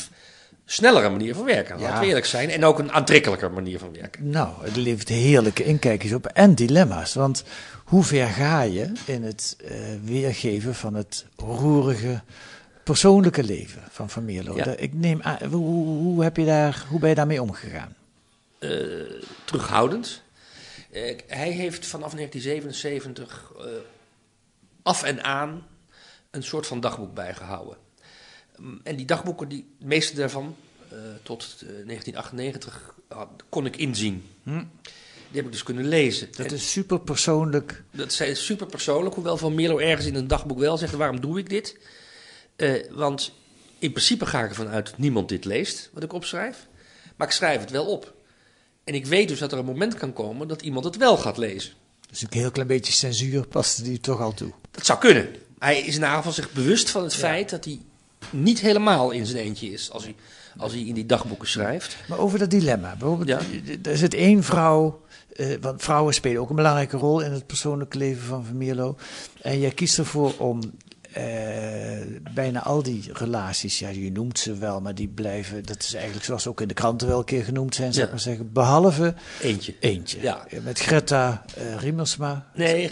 [0.67, 2.51] snellere manier van werken, laten we eerlijk zijn.
[2.51, 4.31] En ook een aantrekkelijker manier van werken.
[4.31, 7.15] Nou, het levert heerlijke inkijkjes op en dilemma's.
[7.15, 7.45] Want
[7.85, 9.71] hoe ver ga je in het uh,
[10.05, 12.23] weergeven van het roerige
[12.85, 14.57] persoonlijke leven van Van Mierlo?
[14.57, 14.65] Ja.
[14.65, 17.95] Ik neem aan, hoe, hoe, heb je daar, hoe ben je daarmee omgegaan?
[18.59, 18.71] Uh,
[19.45, 20.23] terughoudend.
[20.93, 23.53] Uh, hij heeft vanaf 1977
[24.83, 25.67] af en aan
[26.31, 27.77] een soort van dagboek bijgehouden.
[28.83, 30.57] En die dagboeken, die, de meeste daarvan,
[31.23, 32.95] tot 1998,
[33.49, 34.25] kon ik inzien.
[34.43, 34.65] Hm.
[35.29, 36.29] Die heb ik dus kunnen lezen.
[36.37, 37.83] Dat en is super persoonlijk.
[37.91, 41.39] Dat is super persoonlijk, hoewel Van Mierlo ergens in een dagboek wel zegt: waarom doe
[41.39, 41.77] ik dit?
[42.57, 43.33] Uh, want
[43.79, 46.67] in principe ga ik ervan uit dat niemand dit leest, wat ik opschrijf.
[47.17, 48.15] Maar ik schrijf het wel op.
[48.85, 51.37] En ik weet dus dat er een moment kan komen dat iemand het wel gaat
[51.37, 51.73] lezen.
[52.11, 54.53] Dus een heel klein beetje censuur past die toch al toe.
[54.71, 55.35] Dat zou kunnen.
[55.59, 57.19] Hij is in ieder geval zich bewust van het ja.
[57.19, 57.81] feit dat hij
[58.31, 60.15] niet helemaal in zijn eentje is als hij,
[60.57, 61.97] als hij in die dagboeken schrijft.
[62.09, 62.97] Maar over dat dilemma.
[62.99, 63.41] Bijvoorbeeld, ja.
[63.91, 65.01] er zit één vrouw
[65.37, 68.97] uh, want vrouwen spelen ook een belangrijke rol in het persoonlijke leven van Mierlo.
[69.41, 70.61] En jij kiest ervoor om
[71.19, 75.95] uh, bijna al die relaties, ja, je noemt ze wel, maar die blijven, dat is
[75.95, 79.15] eigenlijk zoals ook in de kranten wel een keer genoemd zijn, zeg maar zeggen, behalve
[79.41, 79.75] eentje.
[79.81, 80.21] Eentje.
[80.21, 80.47] Ja.
[80.63, 82.51] Met Greta uh, Riemersma.
[82.55, 82.91] Nee,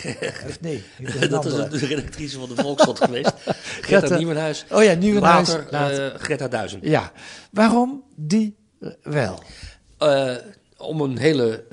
[0.61, 0.85] nee
[1.29, 3.33] dat is de redactrice van de Volkskrant geweest.
[3.81, 4.65] Greta, Greta Nieuwenhuis.
[4.71, 5.49] Oh ja, Nieuwenhuis.
[5.49, 6.19] Later, Later.
[6.19, 6.85] Greta Duizend.
[6.85, 7.13] Ja.
[7.51, 8.57] Waarom die
[9.03, 9.43] wel?
[10.77, 11.65] Om een hele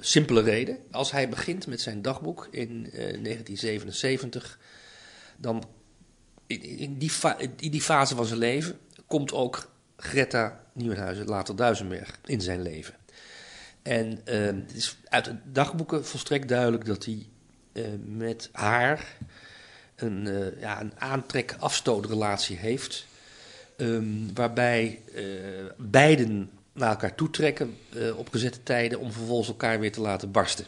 [0.00, 0.78] simpele reden.
[0.90, 4.58] Als hij begint met zijn dagboek in uh, 1977,
[5.36, 5.64] dan
[6.46, 12.40] in, die in, die fase van zijn leven komt ook Greta Nieuwenhuizen, later Duisenberg, in
[12.40, 12.94] zijn leven.
[13.82, 17.26] En het is uit de dagboeken volstrekt duidelijk dat hij
[18.04, 19.16] met haar
[19.96, 23.06] een, ja, een aantrek-afstootrelatie heeft.
[23.76, 25.02] Um, waarbij
[25.76, 30.66] beiden naar elkaar toetrekken uh, op gezette tijden om vervolgens elkaar weer te laten barsten.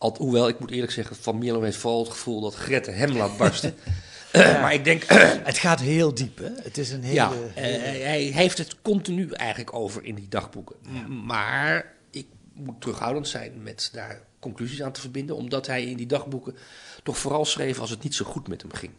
[0.00, 3.16] Al, hoewel, ik moet eerlijk zeggen, Van Mierlo heeft vooral het gevoel dat Grette hem
[3.16, 3.74] laat barsten.
[4.32, 5.04] ja, maar ik denk...
[5.50, 6.50] het gaat heel diep, hè?
[6.62, 7.14] Het is een hele...
[7.14, 7.78] Ja, hele...
[7.78, 10.76] Uh, hij heeft het continu eigenlijk over in die dagboeken.
[10.92, 11.06] Ja.
[11.08, 16.06] Maar ik moet terughoudend zijn met daar conclusies aan te verbinden, omdat hij in die
[16.06, 16.56] dagboeken
[17.02, 18.92] toch vooral schreef als het niet zo goed met hem ging.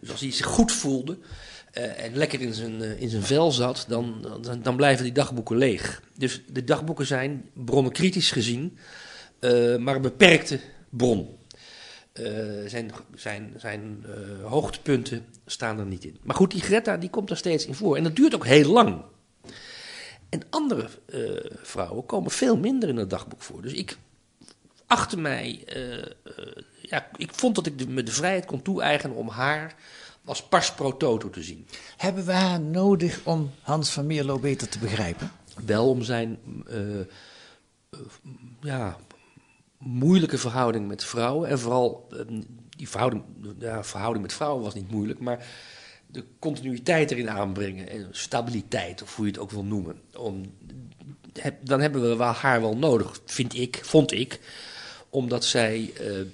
[0.00, 1.18] Dus als hij zich goed voelde,
[1.74, 5.12] uh, en lekker in zijn, uh, in zijn vel zat, dan, dan, dan, blijven die
[5.12, 6.02] dagboeken leeg.
[6.16, 8.78] Dus de dagboeken zijn bronnen kritisch gezien,
[9.44, 11.38] uh, maar een beperkte bron.
[12.66, 14.04] zijn zijn, zijn
[14.42, 16.18] hoogtepunten staan er niet in.
[16.22, 17.96] Maar goed, die Greta die komt er steeds in voor.
[17.96, 19.02] En dat duurt ook heel lang.
[20.34, 23.62] En andere eh, vrouwen komen veel minder in het dagboek voor.
[23.62, 23.96] Dus ik
[24.86, 26.06] achtte mij, eh, eh,
[26.80, 29.74] ja, ik vond dat ik de, me de vrijheid kon toe-eigenen om haar
[30.24, 31.66] als pars pro toto te zien.
[31.96, 35.32] Hebben we haar nodig om Hans van Mierlo beter te begrijpen?
[35.64, 37.06] Wel om zijn eh, eh,
[38.60, 38.96] ja,
[39.84, 41.48] moeilijke verhouding met vrouwen.
[41.48, 42.18] En vooral eh,
[42.76, 43.24] die verhouding,
[43.58, 45.46] ja, verhouding met vrouwen was niet moeilijk, maar
[46.06, 47.88] de continuïteit erin aanbrengen.
[47.88, 50.00] En stabiliteit, of hoe je het ook wil noemen.
[50.16, 50.52] Om,
[51.32, 54.40] heb- dan hebben we haar wel nodig, vind ik, vond ik.
[55.08, 56.32] Omdat zij eh, een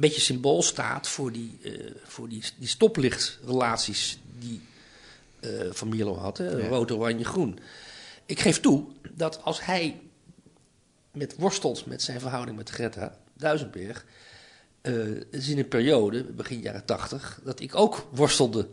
[0.00, 1.72] beetje symbool staat voor die, eh,
[2.04, 4.60] voor die, die stoplichtrelaties die
[5.40, 6.38] eh, Van Mierlo had.
[6.38, 6.68] Hè?
[6.68, 7.58] Rood, oranje, groen.
[8.26, 8.84] Ik geef toe
[9.14, 10.00] dat als hij
[11.18, 14.04] met worstelt met zijn verhouding met Greta Duisenberg.
[14.82, 18.68] het is in een periode, begin jaren tachtig, dat ik ook worstelde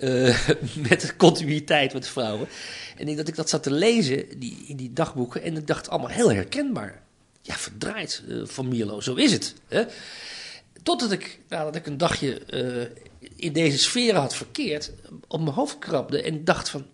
[0.00, 0.48] eh,
[0.88, 2.48] met de continuïteit met vrouwen.
[2.96, 5.88] En ik, dat ik dat zat te lezen die, in die dagboeken en ik dacht
[5.88, 7.02] allemaal heel herkenbaar.
[7.42, 9.54] Ja, verdraaid eh, van Mierlo, zo is het.
[9.68, 9.84] Hè?
[10.82, 12.42] Totdat ik, nadat ik een dagje
[13.36, 14.92] in deze sfeer had verkeerd,
[15.28, 16.86] op mijn hoofd krabde en dacht van...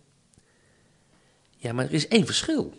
[1.56, 2.72] Ja, maar er is één verschil.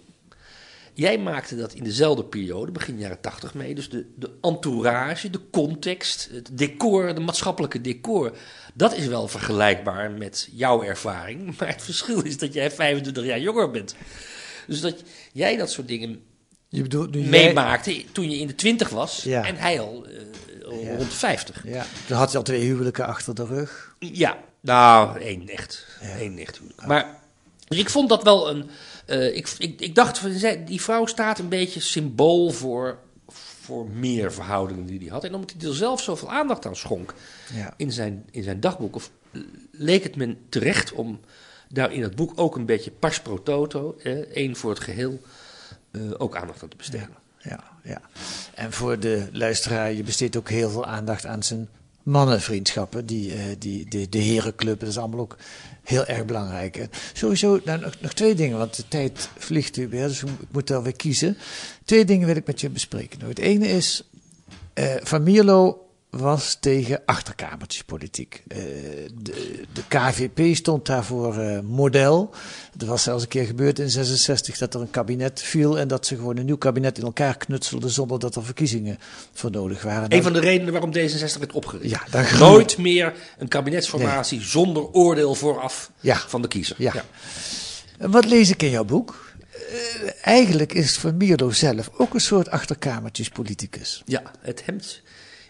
[0.98, 3.76] Jij maakte dat in dezelfde periode, begin jaren tachtig mee.
[3.76, 8.32] Dus de, de entourage, de context, het decor, de maatschappelijke decor.
[8.74, 11.46] Dat is wel vergelijkbaar met jouw ervaring.
[11.60, 13.96] Maar het verschil is dat jij 25 jaar jonger bent.
[14.68, 16.22] Dus dat jij dat soort dingen
[16.70, 19.24] Je bedoelt nu jij- meemaakte toen je in de 20 was.
[19.24, 19.46] Ja.
[19.46, 20.96] En hij al eh, Ja.
[20.96, 21.64] rond de 50.
[21.68, 23.96] Ja, dan had hij al twee huwelijken achter de rug.
[24.00, 25.86] Ja, nou, één echt.
[26.20, 26.88] Eén echt huwelijk.
[26.88, 27.20] Maar
[27.68, 28.70] dus ik vond dat wel een.
[29.08, 30.22] Eh, ik, ik, ik dacht,
[30.68, 35.24] die vrouw staat een beetje symbool voor, voor meer verhoudingen die hij had.
[35.24, 37.14] En omdat hij er zelf zoveel aandacht aan schonk
[37.54, 37.74] Ja.
[37.78, 39.12] in zijn, in zijn dagboek, of
[39.72, 41.20] leek het me terecht om
[41.70, 43.98] daar in het boek ook een beetje pars pro toto,
[44.34, 45.22] één voor het geheel,
[45.92, 47.10] eh, ook aandacht aan te besteden.
[47.40, 48.02] Ja, ja.
[48.54, 51.70] En voor de luisteraar, je besteedt ook heel veel aandacht aan zijn
[52.04, 53.06] mannenvriendschappen.
[53.06, 55.38] Die, eh, die, de, de herenclub, dat is allemaal ook
[55.88, 56.88] heel erg belangrijk.
[57.14, 60.96] Sowieso, nou, nog, twee dingen, want de tijd vliegt weer, dus ik moet er weer
[60.96, 61.38] kiezen.
[61.86, 63.20] Twee dingen wil ik met je bespreken.
[63.20, 64.04] Nou, het ene is,
[64.74, 65.87] eh, Van Mierlo
[66.18, 68.44] was tegen achterkamertjespolitiek.
[68.48, 68.58] Eh,
[69.22, 72.34] de, de KVP stond daarvoor eh, model.
[72.80, 76.06] Er was zelfs een keer gebeurd in 66 dat er een kabinet viel en dat
[76.06, 78.98] ze gewoon een nieuw kabinet in elkaar knutselden zonder dat er verkiezingen
[79.34, 80.14] voor nodig waren.
[80.14, 81.90] Een van de redenen waarom D66 werd opgericht.
[81.90, 86.18] Ja, daar Nooit meer een kabinetsformatie zonder oordeel vooraf Ja.
[86.28, 86.76] van de kiezer.
[86.80, 86.94] Ja.
[87.98, 89.26] Wat lees ik in jouw boek?
[89.52, 94.02] Eh, eigenlijk is Van Mierlo zelf ook een soort achterkamertjespoliticus.
[94.06, 95.02] Ja, het hemd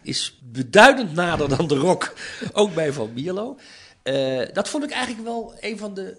[0.08, 2.14] is beduidend nader dan de rok,
[2.54, 3.58] ook bij Van Mierlo.
[4.04, 6.18] Eh, dat vond ik eigenlijk wel een van de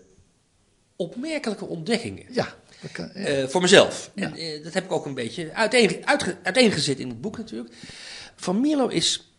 [0.97, 2.25] opmerkelijke ontdekkingen.
[2.31, 3.21] Ja, dat kan- ja.
[3.25, 4.11] Eh, voor mezelf.
[4.15, 7.75] En eh, dat heb ik ook een beetje uiteen, uitge- uiteengezet in het boek natuurlijk.
[8.37, 9.33] Van Mierlo is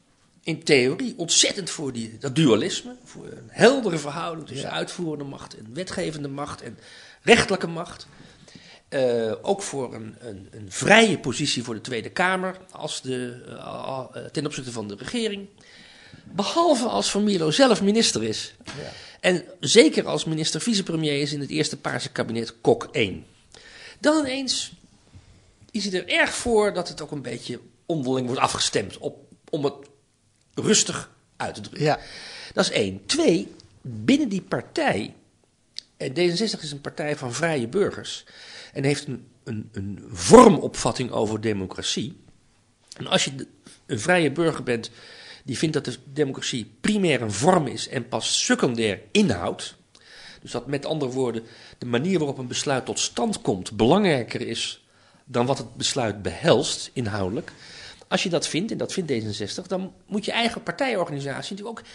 [0.43, 2.95] in theorie ontzettend voor die, dat dualisme.
[3.03, 6.77] Voor een heldere verhouding tussen uitvoerende macht en wetgevende macht en
[7.21, 8.07] rechtelijke macht.
[8.89, 14.05] Eh, ook voor een, een, een vrije positie voor de Tweede Kamer als de, eh,
[14.13, 15.47] eh, ten opzichte van de regering.
[16.23, 18.53] Behalve als Van Mierlo zelf minister is.
[19.19, 23.25] En zeker als minister-vicepremier is in het eerste Paarse kabinet Kok 1.
[23.99, 24.71] Dan ineens
[25.71, 28.97] is hij er erg voor dat het ook een beetje onderling wordt afgestemd.
[28.97, 29.17] Op,
[29.49, 29.73] om het
[30.53, 31.83] rustig uit te drukken.
[31.83, 31.99] Ja.
[32.53, 33.05] Dat is één.
[33.05, 35.13] Twee, binnen die partij.
[35.99, 38.25] En D66 is een partij van vrije burgers.
[38.73, 42.17] En heeft een, een, een vormopvatting over democratie.
[42.97, 43.47] En als je
[43.85, 44.91] een vrije burger bent
[45.43, 49.75] die vindt dat de democratie primair een vorm is en pas secundair inhoud.
[50.41, 51.43] Dus dat met andere woorden
[51.77, 54.85] de manier waarop een besluit tot stand komt belangrijker is
[55.25, 57.51] dan wat het besluit behelst inhoudelijk.
[58.07, 61.85] Als je dat vindt, en dat vindt D66, dan moet je eigen partijorganisatie natuurlijk ook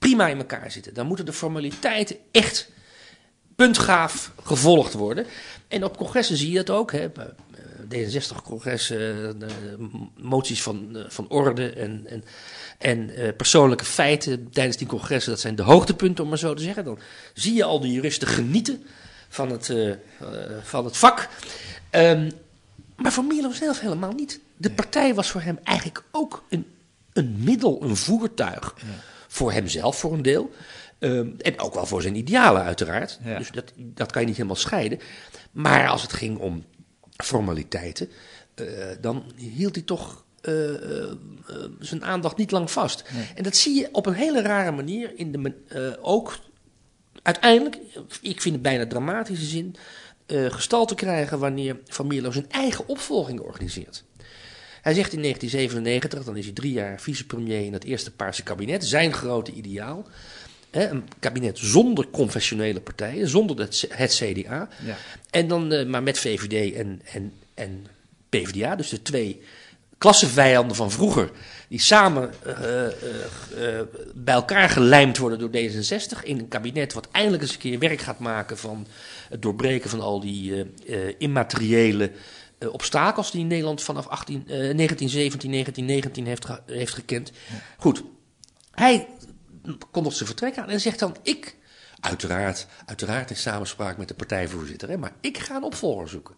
[0.00, 0.94] prima in elkaar zitten.
[0.94, 2.68] Dan moeten de formaliteiten echt
[3.56, 5.26] puntgaaf gevolgd worden.
[5.68, 6.92] En op congressen zie je dat ook.
[6.92, 7.08] Hè.
[7.94, 9.36] D66-congressen,
[10.16, 12.24] moties van, eh, van orde en, en,
[12.78, 16.62] en eh, persoonlijke feiten tijdens die congressen, dat zijn de hoogtepunten, om maar zo te
[16.62, 16.84] zeggen.
[16.84, 16.98] Dan
[17.34, 18.82] zie je al de juristen genieten
[19.30, 19.96] van het, eh, eh,
[20.62, 21.28] van het vak.
[21.90, 22.30] Ehm,
[22.96, 24.40] maar voor Milo zelf helemaal niet.
[24.56, 26.66] De partij was voor hem eigenlijk ook een,
[27.12, 28.74] een middel, een voertuig.
[29.32, 30.50] Voor hemzelf voor een deel.
[30.98, 33.18] Ehm, en ook wel voor zijn idealen uiteraard.
[33.24, 33.38] Ja.
[33.38, 34.98] Dus dat, dat kan je niet helemaal scheiden.
[35.50, 36.64] Maar als het ging om
[37.16, 38.08] formaliteiten,
[38.54, 38.66] eh,
[39.00, 41.16] dan hield hij toch eh, eh,
[41.78, 43.04] zijn aandacht niet lang vast.
[43.34, 46.38] En dat zie je op een hele rare manier in de, ook
[47.22, 47.78] uiteindelijk,
[48.20, 49.76] ik vind het bijna dramatische zin,
[50.26, 54.04] gestalte krijgen wanneer Van Mierlo zijn eigen opvolging organiseert.
[54.82, 58.84] Hij zegt in 1997, dan is hij drie jaar vicepremier in het eerste Paarse kabinet,
[58.84, 60.06] zijn grote ideaal.
[60.70, 64.68] Hè, een kabinet zonder confessionele partijen, zonder het, het CDA.
[64.84, 64.96] Ja.
[65.30, 67.86] En dan eh, maar met VVD en, en, en
[68.28, 69.40] PvdA, dus de twee
[69.98, 71.30] klassevijanden van vroeger,
[71.68, 72.92] die samen eh, eh,
[74.14, 78.00] bij elkaar gelijmd worden door D66 in een kabinet wat eindelijk eens een keer werk
[78.00, 78.86] gaat maken van
[79.28, 80.66] het doorbreken van al die
[81.18, 82.10] immateriële
[82.60, 87.32] eh, obstakels die Nederland vanaf 18, eh, 1917, 1919 heeft, ge- heeft gekend.
[87.78, 88.02] Goed,
[88.70, 89.08] hij
[89.90, 91.56] kondigt zijn vertrek aan en zegt dan: Ik,
[92.00, 96.34] uiteraard, uiteraard in samenspraak met de partijvoorzitter, hè, maar ik ga een opvolger zoeken.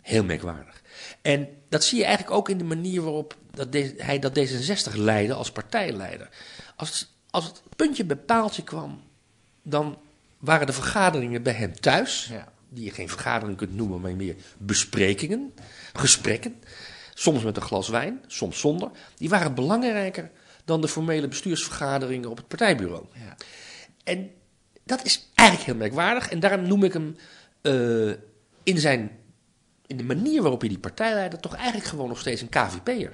[0.00, 0.82] Heel merkwaardig.
[1.22, 4.94] En dat zie je eigenlijk ook in de manier waarop dat de- hij dat D66
[4.94, 6.28] leidde als partijleider.
[6.76, 9.02] Als, als het puntje bij paaltje kwam,
[9.62, 9.98] dan
[10.38, 12.52] waren de vergaderingen bij hem thuis, Ja.
[12.70, 15.54] Die je geen vergadering kunt noemen, maar meer besprekingen,
[15.92, 16.54] gesprekken,
[17.14, 20.30] soms met een glas wijn, soms zonder, die waren belangrijker
[20.64, 23.04] dan de formele bestuursvergaderingen op het partijbureau.
[23.12, 23.36] Ja.
[24.04, 24.30] En
[24.84, 26.30] dat is eigenlijk heel merkwaardig.
[26.30, 27.16] En daarom noem ik hem
[27.62, 28.08] eh,
[28.62, 29.10] in, zijn,
[29.86, 33.12] in de manier waarop hij die partijleider toch eigenlijk gewoon nog steeds een KVP'er.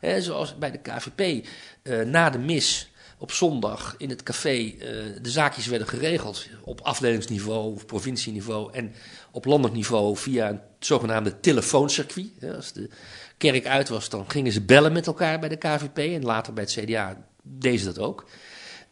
[0.00, 0.20] Ja.
[0.20, 1.46] Zoals bij de KVP
[1.82, 4.88] eh, na de mis op zondag in het café eh,
[5.22, 8.92] de zaakjes werden geregeld op afdelingsniveau of provincieniveau en
[9.30, 12.28] op landelijk niveau via een zogenaamde telefooncircuit.
[12.56, 12.88] Als de
[13.36, 16.64] kerk uit was, dan gingen ze bellen met elkaar bij de KVP en later bij
[16.64, 18.24] het CDA deden ze dat ook.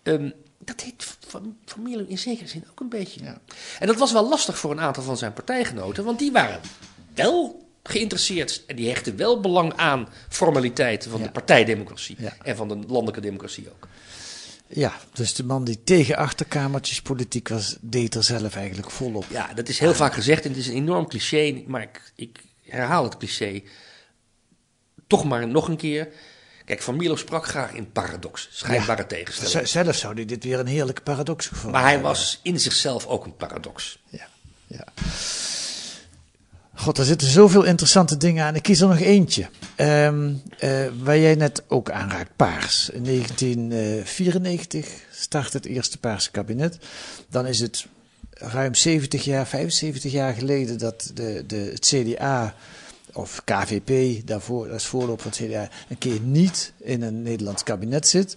[0.02, 3.22] Ehm, dat deed Van, van Mierlo in zekere zin ook een beetje.
[3.24, 3.40] Ja.
[3.78, 6.60] En dat was wel lastig voor een aantal van zijn partijgenoten, want die waren
[7.14, 11.26] wel geïnteresseerd en die hechten wel belang aan formaliteiten van Ja.
[11.26, 12.36] de partijdemocratie Ja.
[12.42, 13.88] en van de landelijke democratie ook.
[14.66, 19.24] Ja, dus de man die tegen achterkamertjes politiek was, deed er zelf eigenlijk volop.
[19.30, 22.38] Ja, dat is heel vaak gezegd en het is een enorm cliché, maar ik, ik
[22.62, 23.62] herhaal het cliché
[25.06, 26.08] toch maar nog een keer.
[26.64, 29.68] Kijk, Van Mierlo sprak graag in paradox, schijnbare Z- tegenstellingen.
[29.68, 33.24] Zelf zou hij dit weer een heerlijke paradox gevonden Maar hij was in zichzelf ook
[33.24, 33.98] een paradox.
[34.08, 34.28] Ja,
[34.66, 34.84] ja.
[36.74, 38.54] God, er zitten zoveel interessante dingen aan.
[38.54, 39.48] Ik kies er nog eentje.
[39.76, 40.12] Eh,
[41.02, 42.90] waar jij net ook aanraakt, paars.
[42.90, 46.78] In 1994 start het eerste paarse kabinet.
[47.30, 47.86] Dan is het
[48.30, 52.54] ruim 70 jaar, 75 jaar geleden dat de, de, het CDA
[53.14, 57.62] of KVP, daarvoor, dat is voorloop van het CDA, een keer niet in een Nederlands
[57.62, 58.36] kabinet zit.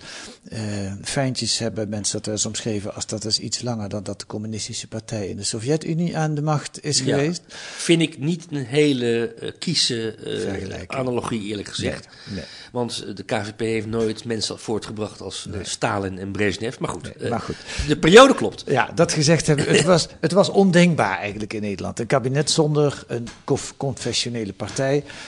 [0.50, 0.60] Eh
[1.04, 4.88] fijntjes hebben mensen dat eens omschreven als dat is iets langer dan dat de communistische
[4.88, 7.04] partij in de Sovjet-Unie aan de macht is Ja.
[7.18, 7.42] geweest.
[7.78, 12.08] Vind ik niet een hele eh kieze eh, analogie, eerlijk gezegd.
[12.26, 12.46] Nee, nee.
[12.72, 16.78] Want de KVP heeft nooit mensen voortgebracht als Stalin en Brezhnev.
[16.80, 17.56] Maar goed, maar goed.
[17.88, 18.63] de periode klopt.
[18.68, 22.00] Ja, dat gezegd hebben, het was, het was ondenkbaar eigenlijk in Nederland.
[22.00, 24.66] Een kabinet zonder een conf- confessionele partij.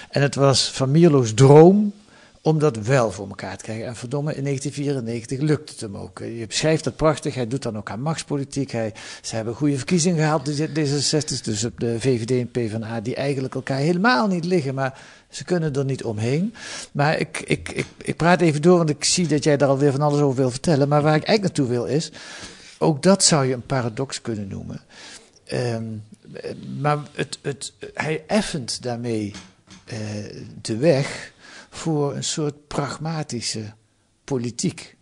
[0.10, 1.93] En het was Van Mierlo's droom
[2.41, 3.86] om dat wel voor elkaar te krijgen.
[3.86, 6.19] En verdomme, in 1994 lukt het hem ook.
[6.19, 7.36] Je beschrijft dat prachtig.
[7.36, 8.71] Hij doet dan ook aan machtspolitiek.
[8.71, 13.15] Hij, ze hebben goede verkiezingen gehaald, de D66, dus op de VVD en PvdA, die
[13.15, 14.75] eigenlijk elkaar helemaal niet liggen.
[14.75, 16.54] Maar ze kunnen er niet omheen.
[16.91, 19.91] Maar ik, ik, ik, ik praat even door, want ik zie dat jij daar alweer
[19.91, 20.88] van alles over wil vertellen.
[20.88, 22.12] Maar waar ik eigenlijk naartoe wil is,
[22.78, 24.82] ook dat zou je een paradox kunnen noemen.
[25.45, 25.82] Ehm, eh,
[26.80, 29.34] maar het, het, hij effent daarmee
[29.86, 29.98] eh,
[30.62, 31.34] de weg
[31.70, 33.74] voor een soort pragmatische
[34.24, 34.98] politiek.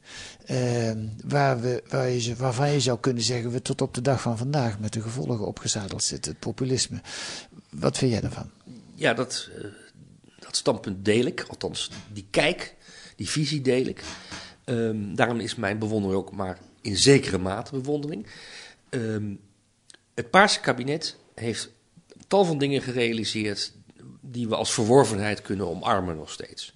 [0.46, 4.22] Ehm, waar we, waar je, waarvan je zou kunnen zeggen, we tot op de dag
[4.22, 7.02] van vandaag met de gevolgen opgezadeld zitten, het populisme.
[7.70, 8.50] Wat vind jij daarvan?
[8.96, 9.64] Ja, dat, eh,
[10.40, 11.46] dat standpunt deel ik.
[11.50, 12.76] Althans, die kijk,
[13.16, 14.04] die visie deel ik.
[14.64, 18.28] Ehm, daarom is mijn bewondering ook maar in zekere mate bewondering.
[18.90, 19.34] Ehm,
[20.18, 21.70] het Paarse kabinet heeft
[22.28, 23.72] tal van dingen gerealiseerd
[24.22, 26.74] die we als verworvenheid kunnen omarmen nog steeds.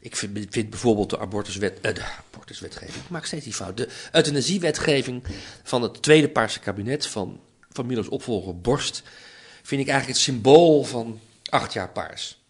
[0.00, 3.88] Ik vind, vind bijvoorbeeld de abortuswet, eh, de abortuswetgeving, ik maak steeds die fout, de
[4.12, 5.22] euthanasiewetgeving
[5.62, 9.02] van het tweede Paarse kabinet van, van Milo's opvolger Borst,
[9.62, 12.44] vind ik eigenlijk het symbool van acht jaar paars.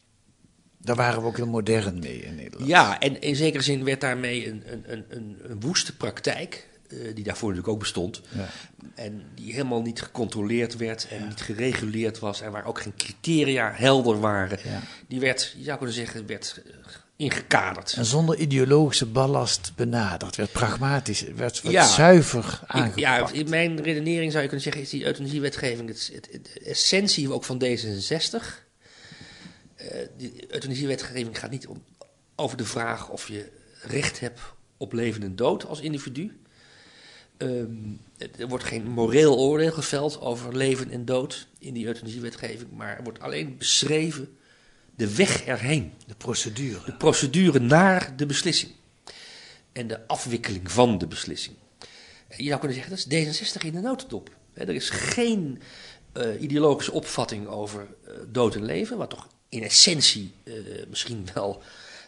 [0.78, 2.68] Daar waren we ook heel modern mee in Nederland.
[2.68, 7.14] Ja, en in zekere zin werd daarmee een, een, een, een, een woeste praktijk, eh,
[7.14, 8.48] die daarvoor natuurlijk ook bestond, Ja.
[8.94, 13.72] en die helemaal niet gecontroleerd werd en niet gereguleerd was en waar ook geen criteria
[13.74, 14.82] helder waren, Ja.
[15.08, 16.72] die werd, je zou kunnen zeggen, werd eh,
[17.16, 17.92] ingekaderd.
[17.92, 22.98] En zonder ideologische ballast benaderd, werd pragmatisch, werd, werd zuiver aangepakt.
[23.00, 26.60] ja, in mijn redenering zou je kunnen zeggen, is die euthanasiewetgeving het, het, het- de
[26.60, 28.64] essentie ook van D66.
[29.82, 29.86] Uh,
[30.18, 31.82] de euthanasiewetgeving gaat niet om,
[32.36, 33.48] over de vraag of je
[33.82, 34.40] recht hebt
[34.76, 36.40] op leven en dood als individu.
[37.38, 38.00] Um,
[38.38, 43.02] er wordt geen moreel oordeel geveld over leven en dood in die euthanasiewetgeving, maar er
[43.02, 44.36] wordt alleen beschreven
[44.96, 45.92] de weg erheen.
[46.06, 46.80] De procedure.
[46.84, 48.72] De procedure naar de beslissing.
[49.72, 51.56] En de afwikkeling van de beslissing.
[52.36, 54.30] Je zou kunnen zeggen, dat is D66 in de notendop.
[54.52, 55.60] Er is geen
[56.16, 60.54] uh, ideologische opvatting over uh, dood en leven, wat toch in essentie uh,
[60.88, 61.62] misschien wel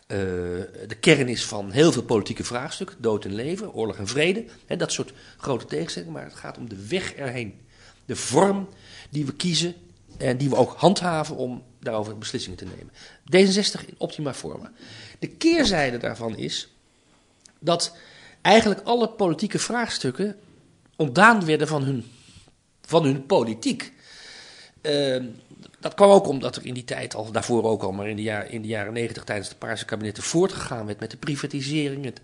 [0.09, 2.97] de kern is van heel veel politieke vraagstukken.
[3.01, 6.15] Dood en leven, oorlog en vrede, hè, dat soort grote tegenstellingen.
[6.15, 7.61] Maar het gaat om de weg erheen.
[8.05, 8.69] De vorm
[9.11, 9.75] die we kiezen
[10.19, 12.93] en die we ook handhaven om daarover beslissingen te nemen.
[13.23, 14.73] D66 in optima forma.
[15.19, 16.69] De keerzijde daarvan is
[17.59, 17.97] dat
[18.41, 20.37] eigenlijk alle politieke vraagstukken
[20.97, 22.05] ontdaan werden van hun,
[22.83, 23.93] van hun politiek.
[24.83, 25.25] Uh,
[25.81, 28.23] dat kwam ook omdat er in die tijd, al daarvoor ook al, maar in de,
[28.23, 32.21] jaar, in de jaren negentig tijdens de Paarse kabinetten voortgegaan werd met de privatisering, het,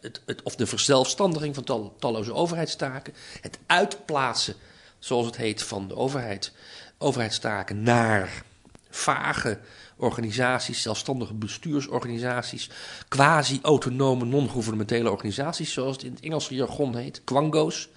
[0.00, 4.54] het, het, of de verzelfstandiging van tal, talloze overheidstaken, het uitplaatsen,
[4.98, 6.52] zoals het heet, van de overheid,
[6.98, 8.42] overheidstaken naar
[8.90, 9.58] vage
[9.96, 12.70] organisaties, zelfstandige bestuursorganisaties,
[13.08, 17.88] quasi-autonome non-governementele organisaties, zoals het in het Engelse jargon heet, quango's.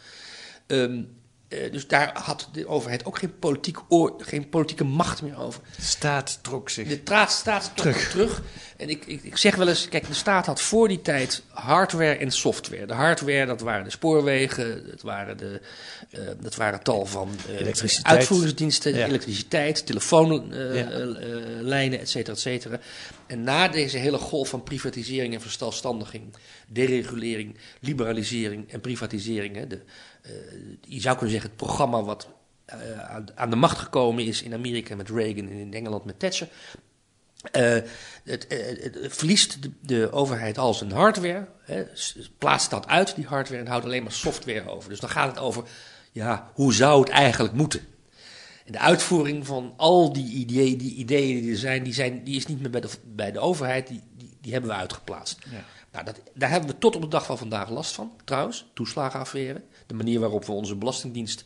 [0.68, 1.17] Um,
[1.50, 3.78] uh, dus daar had de overheid ook geen, politiek
[4.18, 5.62] geen politieke macht meer over.
[5.76, 6.88] De staat trok zich.
[6.88, 8.10] De staat, staat trok terug.
[8.10, 8.42] terug.
[8.78, 12.16] En ik, ik, ik, zeg wel eens, kijk, de staat had voor die tijd hardware
[12.16, 12.86] en software.
[12.86, 15.62] De hardware, dat waren de spoorwegen, dat waren, de,
[16.12, 17.72] uh, dat waren tal van uh,
[18.02, 19.06] uitvoeringsdiensten, ja.
[19.06, 21.98] elektriciteit, telefoonlijnen, ja.
[21.98, 22.80] et cetera, et cetera.
[23.28, 26.24] En na deze hele golf van privatisering en verstelstandiging,
[26.68, 29.82] deregulering, liberalisering en privatisering, hè, de,
[30.82, 32.28] je zou kunnen zeggen het programma wat
[32.74, 36.20] uh, aan, aan, de macht gekomen is in Amerika met Reagan en in Engeland met
[36.20, 36.48] Thatcher.
[37.52, 37.78] Uh,
[38.24, 41.86] het, het, verliest de, de, overheid al zijn hardware, hè,
[42.38, 44.90] plaatst dat uit, die hardware, en houdt alleen maar software over.
[44.90, 45.64] Dus dan gaat het over,
[46.12, 47.82] ja, hoe zou het eigenlijk moeten?
[48.66, 52.36] En de uitvoering van al die ideeën die, ideeën die er zijn, die, zijn, die
[52.36, 55.40] is niet meer bij de, bij de overheid, die, die, die hebben we uitgeplaatst.
[55.52, 55.64] Ja.
[55.92, 59.62] Nou, dat, daar hebben we tot op de dag van vandaag last van, trouwens, toeslagenaffaire.
[59.88, 61.44] De manier waarop we onze belastingdienst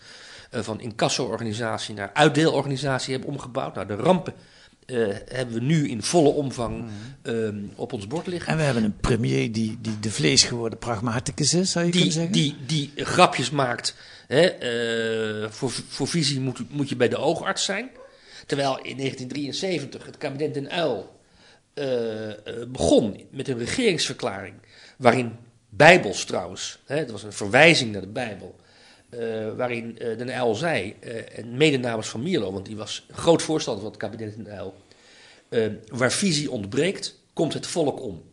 [0.52, 3.76] uh, van incasso-organisatie naar uitdeelorganisatie hebben omgebouwd.
[3.76, 4.34] Nou, de rampen
[4.86, 6.86] uh, hebben we nu in volle omvang
[7.24, 8.52] uh, op ons bord liggen.
[8.52, 12.00] En we hebben een premier die, die de vlees geworden pragmaticus is, zou je die,
[12.02, 12.34] kunnen zeggen?
[12.34, 13.96] Die, die grapjes maakt.
[14.28, 17.90] Hè, uh, voor, voor visie moet, moet je bij de oogarts zijn.
[18.46, 21.20] Terwijl in 1973 het kabinet Den Uil
[22.68, 24.54] begon met een regeringsverklaring
[24.98, 25.32] waarin
[25.74, 28.56] Bijbels trouwens, hè, dat was een verwijzing naar de Bijbel,
[29.10, 29.20] uh,
[29.56, 33.42] waarin uh, Den Uyl zei, uh, en mede namens van Mierlo, want die was groot
[33.42, 34.74] voorstander van het kabinet Den Uyl,
[35.88, 38.24] waar visie ontbreekt, komt het volk om.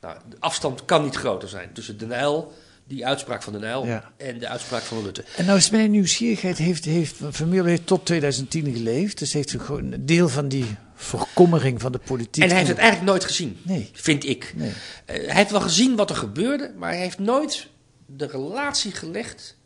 [0.00, 2.52] Nou, de afstand kan niet groter zijn tussen Den Uyl,
[2.86, 4.12] die uitspraak van Den ja.
[4.16, 5.24] en de uitspraak van Rutte.
[5.36, 9.52] En nou is mijn nieuwsgierigheid, heeft, heeft, Van Mierlo heeft tot 2010 geleefd, dus heeft
[9.68, 12.42] een deel van die verkommering van de politiek.
[12.42, 13.90] En hij heeft het eigenlijk nooit gezien, nee.
[13.92, 14.52] vind ik.
[14.56, 14.68] Nee.
[14.68, 14.74] Uh,
[15.06, 17.68] hij heeft wel gezien wat er gebeurde, maar hij heeft nooit
[18.06, 19.56] de relatie gelegd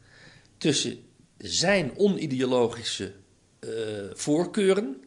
[0.58, 0.98] tussen
[1.38, 3.12] zijn onideologische
[3.60, 3.70] uh,
[4.12, 5.04] voorkeuren,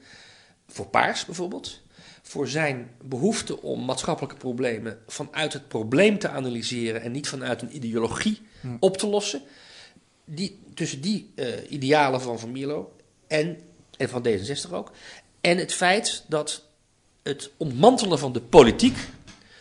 [0.67, 1.81] voor paars bijvoorbeeld,
[2.21, 7.75] voor zijn behoefte om maatschappelijke problemen vanuit het probleem te analyseren en niet vanuit een
[7.75, 8.67] ideologie hm.
[8.79, 9.41] op te lossen.
[10.25, 12.95] Die, tussen die uh, idealen van Van Mierlo
[13.27, 13.57] en,
[13.97, 14.91] en van D66 ook,
[15.41, 16.63] en het feit dat
[17.23, 18.97] het ontmantelen van de politiek,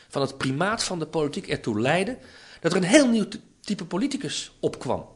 [0.08, 2.18] van het primaat van de politiek ertoe leidde
[2.60, 3.26] dat er een heel nieuw
[3.60, 5.08] type politicus opkwam.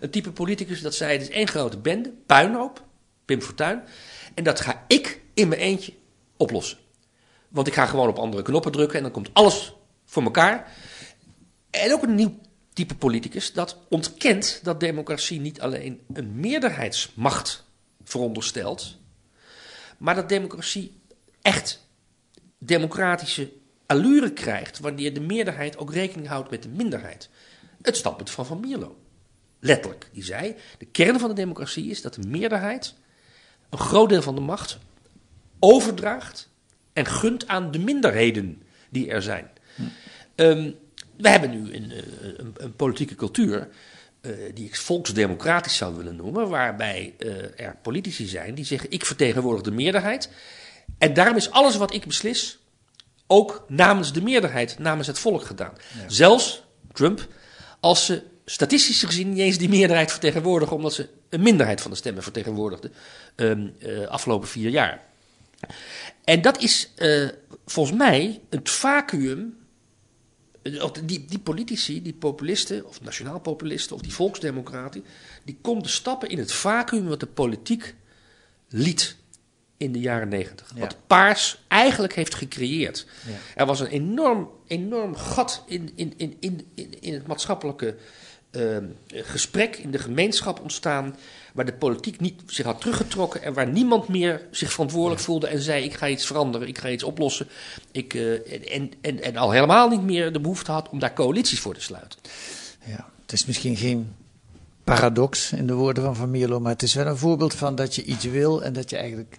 [0.00, 2.84] Een type politicus dat zei: het is één grote bende, puinhoop,
[3.24, 3.82] Pim Fortuyn.
[4.34, 5.92] En dat ga ik in mijn eentje
[6.36, 6.78] oplossen.
[7.48, 9.72] Want ik ga gewoon op andere knoppen drukken en dan komt alles
[10.04, 10.72] voor elkaar.
[11.70, 12.38] En ook een nieuw
[12.72, 17.64] type politicus dat ontkent dat democratie niet alleen een meerderheidsmacht
[18.04, 18.96] veronderstelt,
[20.00, 21.00] maar dat democratie
[21.42, 21.86] echt
[22.58, 23.52] democratische
[23.86, 27.28] allure krijgt wanneer de meerderheid ook rekening houdt met de minderheid.
[27.82, 28.98] Het standpunt van Van Mierlo.
[29.58, 32.94] Letterlijk, die zei: de kern van de democratie is dat de meerderheid
[33.68, 34.78] een groot deel van de macht
[35.58, 36.48] overdraagt
[36.92, 39.50] en gunt aan de minderheden die er zijn.
[39.74, 39.82] Hm.
[40.34, 40.74] Um,
[41.16, 41.92] we hebben nu een,
[42.40, 43.68] een, een politieke cultuur
[44.22, 49.04] uh, die ik volksdemocratisch zou willen noemen, waarbij uh, er politici zijn die zeggen: ik
[49.06, 50.28] vertegenwoordig de meerderheid.
[50.98, 52.58] En daarom is alles wat ik beslis
[53.26, 55.72] ook namens de meerderheid, namens het volk gedaan.
[55.74, 56.04] Ja.
[56.06, 57.28] Zelfs Trump,
[57.80, 61.96] als ze statistisch gezien niet eens die meerderheid vertegenwoordigen, omdat ze een minderheid van de
[61.96, 62.92] stemmen vertegenwoordigden
[63.36, 65.02] um, uh, afgelopen vier jaar.
[66.24, 66.92] En dat is
[67.66, 69.58] volgens mij het vacuüm.
[71.04, 75.04] Die, die politici, die populisten, of nationaal populisten, of die volksdemocraten,
[75.44, 77.94] die konden stappen in het vacuüm wat de politiek
[78.68, 79.16] liet
[79.76, 80.72] in de jaren negentig.
[80.76, 83.06] Wat Paars eigenlijk heeft gecreëerd.
[83.26, 83.32] Ja.
[83.54, 86.66] Er was een enorm, enorm gat in, in, in, in,
[87.00, 87.96] in het maatschappelijke
[88.50, 88.76] uh,
[89.08, 91.16] gesprek, in de gemeenschap ontstaan.
[91.54, 95.60] Waar de politiek niet zich had teruggetrokken en waar niemand meer zich verantwoordelijk voelde en
[95.60, 97.48] zei: Ik ga iets veranderen, ik ga iets oplossen.
[97.90, 98.32] Ik, uh,
[98.74, 101.80] en, en, en al helemaal niet meer de behoefte had om daar coalities voor te
[101.80, 102.18] sluiten.
[102.84, 104.14] Ja, het is misschien geen
[104.84, 107.94] paradox in de woorden van Van Mierlo, maar het is wel een voorbeeld van dat
[107.94, 109.38] je iets wil en dat je eigenlijk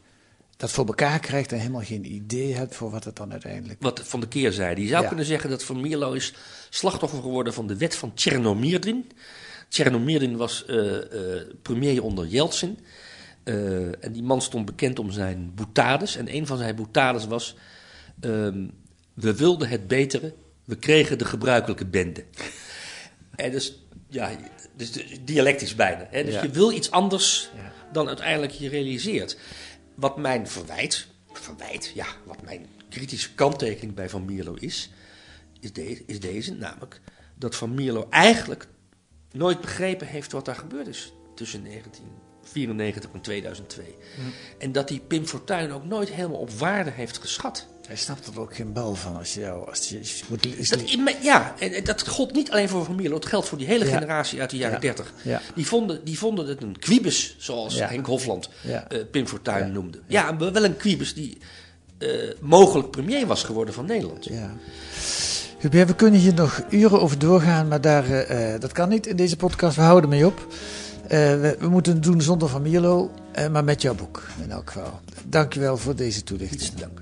[0.61, 3.81] dat voor elkaar krijgt en helemaal geen idee hebt voor wat het dan uiteindelijk...
[3.81, 4.81] Wat Van de Keerzijde.
[4.81, 6.33] Je zou kunnen zeggen dat Van Mierlo is
[6.69, 9.11] slachtoffer geworden van de wet van Tchernomirdin.
[9.69, 11.01] Tchernomirdin was uh, uh,
[11.61, 12.79] premier onder Yeltsin.
[13.43, 16.15] Uh, en die man stond bekend om zijn boutades.
[16.15, 17.55] En een van zijn boutades was...
[18.19, 18.71] Um,
[19.13, 20.33] we wilden het betere,
[20.65, 22.23] we kregen de gebruikelijke bende.
[23.35, 24.31] en dus, ja,
[24.75, 24.91] dus
[25.21, 26.07] dialectisch bijna.
[26.09, 26.23] Hè?
[26.23, 26.41] Dus ja.
[26.41, 27.71] je wil iets anders ja.
[27.91, 29.37] dan uiteindelijk je realiseert.
[30.01, 34.91] Wat mijn verwijt, verwijt, ja, wat mijn kritische kanttekening bij Van Mierlo is,
[35.59, 37.01] is, de, is deze, namelijk
[37.35, 38.67] dat Van Mierlo eigenlijk
[39.31, 43.85] nooit begrepen heeft wat daar gebeurd is tussen 1994 en 2002.
[43.85, 44.33] Mm.
[44.57, 47.67] En dat die Pim Fortuyn ook nooit helemaal op waarde heeft geschat.
[47.91, 49.67] Hij snapt er ook geen bal van als je jou.
[49.69, 53.15] Als je, als je moet, dat, ja, en dat gold niet alleen voor Van Mierlo,
[53.15, 53.91] het geldt voor die hele ja.
[53.93, 54.79] generatie uit de jaren ja.
[54.79, 55.13] 30.
[55.21, 55.41] Ja.
[55.55, 58.79] Die, vonden, die vonden het een quibus, zoals Henk Hofland uh,
[59.11, 59.99] Pim Fortuyn noemde.
[60.07, 61.37] Ja, wel een quibus die
[61.99, 64.25] uh, mogelijk premier was geworden van Nederland.
[64.25, 64.53] Ja.
[65.59, 69.15] Hubert, we kunnen hier nog uren over doorgaan, maar daar, uh, dat kan niet in
[69.15, 69.75] deze podcast.
[69.75, 70.47] We houden mee op.
[71.07, 73.11] We, we, moeten het doen zonder Van Mierlo,
[73.51, 74.99] maar met jouw boek in elk geval.
[75.25, 76.73] Dankjewel voor deze toelichting.
[76.73, 77.01] Dank.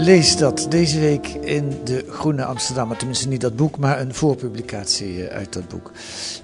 [0.00, 2.96] Lees dat deze week in de Groene Amsterdammer.
[2.96, 5.92] Tenminste niet dat boek, maar een voorpublicatie eh, uit dat boek.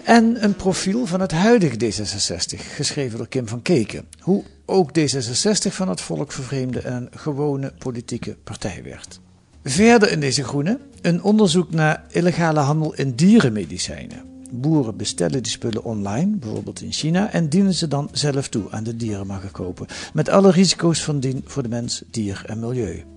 [0.04, 4.04] En een profiel van het huidige D66, geschreven door Kim van Keken.
[4.20, 9.20] Hoe ook D66 van het volk vervreemde en een gewone politieke partij werd.
[9.64, 14.22] Verder in deze Groene een onderzoek naar illegale handel in dierenmedicijnen.
[14.50, 18.84] Boeren bestellen die spullen online, bijvoorbeeld in China, en dienen ze dan zelf toe aan
[18.84, 19.86] de dierenmarkt kopen.
[20.12, 23.15] Met alle risico's van dien voor de mens, dier en milieu.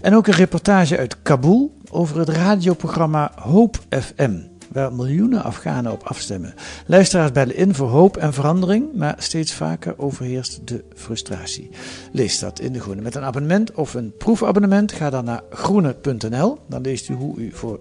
[0.00, 4.38] En ook een reportage uit Kabul over het radioprogramma Hoop FM,
[4.72, 6.54] waar miljoenen Afghanen op afstemmen.
[6.86, 11.70] Luisteraars bellen in voor hoop en verandering, maar steeds vaker overheerst de frustratie.
[12.12, 13.02] Lees dat in De Groene.
[13.02, 16.58] Met een abonnement of een proefabonnement ga dan naar groene.nl.
[16.68, 17.80] Dan leest u hoe u voor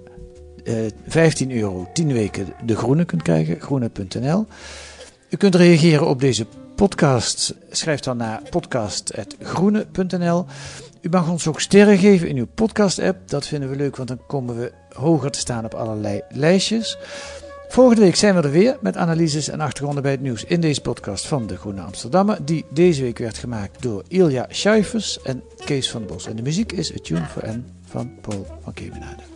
[0.63, 0.75] eh,
[1.07, 4.45] 15 euro 10 weken De Groene kunt krijgen, groene.nl.
[5.29, 7.55] U kunt reageren op deze podcast.
[7.69, 10.45] Schrijf dan naar podcast.groene.nl.
[11.01, 13.29] U mag ons ook sterren geven in uw podcast-app.
[13.29, 16.97] Dat vinden we leuk, want dan komen we hoger te staan op allerlei lijstjes.
[17.67, 20.81] Volgende week zijn we er weer met analyses en achtergronden bij het nieuws in deze
[20.81, 22.45] podcast van de Groene Amsterdammer.
[22.45, 26.27] Die deze week werd gemaakt door Ilja Schuifers en Kees van der Bos.
[26.27, 29.28] En de muziek is A Tune for N van Paul van Kemenade.